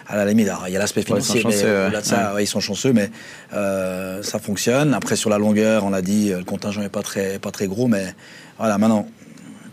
[0.08, 1.84] à la limite, alors, il y a l'aspect Ouais, ils sont financier, mais chanceux, ouais.
[1.86, 3.10] au-delà de ça, ouais, ils sont chanceux, mais
[3.52, 4.92] euh, ça fonctionne.
[4.92, 7.86] Après sur la longueur, on l'a dit, le contingent n'est pas très, pas très gros,
[7.86, 8.12] mais
[8.58, 9.06] voilà, maintenant,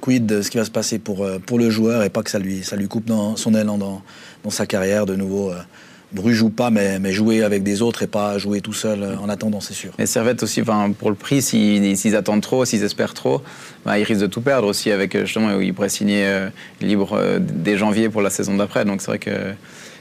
[0.02, 2.30] quid de ce qui va se passer pour, euh, pour le joueur et pas que
[2.30, 4.02] ça lui, ça lui coupe dans son élan dans,
[4.43, 5.52] dans sa carrière de nouveau.
[5.52, 5.62] Euh,
[6.14, 9.18] Bruges ou pas, mais, mais jouer avec des autres et pas jouer tout seul euh,
[9.18, 9.91] en attendant, c'est sûr.
[9.97, 13.41] Et Servette aussi, enfin, pour le prix, s'ils attendent trop, s'ils espèrent trop,
[13.86, 16.49] bah, ils risquent de tout perdre aussi avec justement ils pourraient signer euh,
[16.82, 18.84] libre dès janvier pour la saison d'après.
[18.84, 19.54] Donc c'est vrai que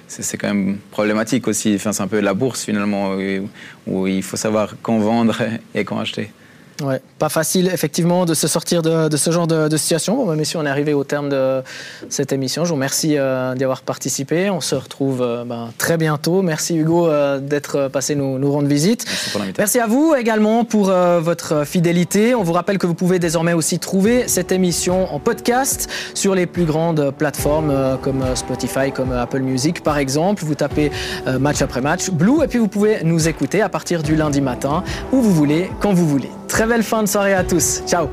[0.08, 1.74] c'est c'est quand même problématique aussi.
[1.76, 3.48] Enfin, c'est un peu la bourse finalement où,
[3.86, 5.36] où il faut savoir quand vendre
[5.76, 6.32] et quand acheter.
[6.80, 10.16] Ouais, pas facile effectivement de se sortir de, de ce genre de, de situation.
[10.16, 11.62] Bon, bah, messieurs, on est arrivé au terme de
[12.08, 12.64] cette émission.
[12.64, 14.50] Je vous remercie euh, d'y avoir participé.
[14.50, 16.42] On se retrouve euh, ben, très bientôt.
[16.42, 19.04] Merci Hugo euh, d'être passé nous, nous rendre visite.
[19.06, 19.42] Merci pour.
[19.58, 22.34] Merci à vous également pour euh, votre fidélité.
[22.34, 26.46] On vous rappelle que vous pouvez désormais aussi trouver cette émission en podcast sur les
[26.46, 30.44] plus grandes plateformes euh, comme euh, Spotify, comme euh, Apple Music par exemple.
[30.44, 30.90] Vous tapez
[31.26, 34.40] euh, match après match Blue et puis vous pouvez nous écouter à partir du lundi
[34.40, 36.30] matin où vous voulez, quand vous voulez.
[36.48, 37.82] Très belle fin de soirée à tous.
[37.86, 38.08] Ciao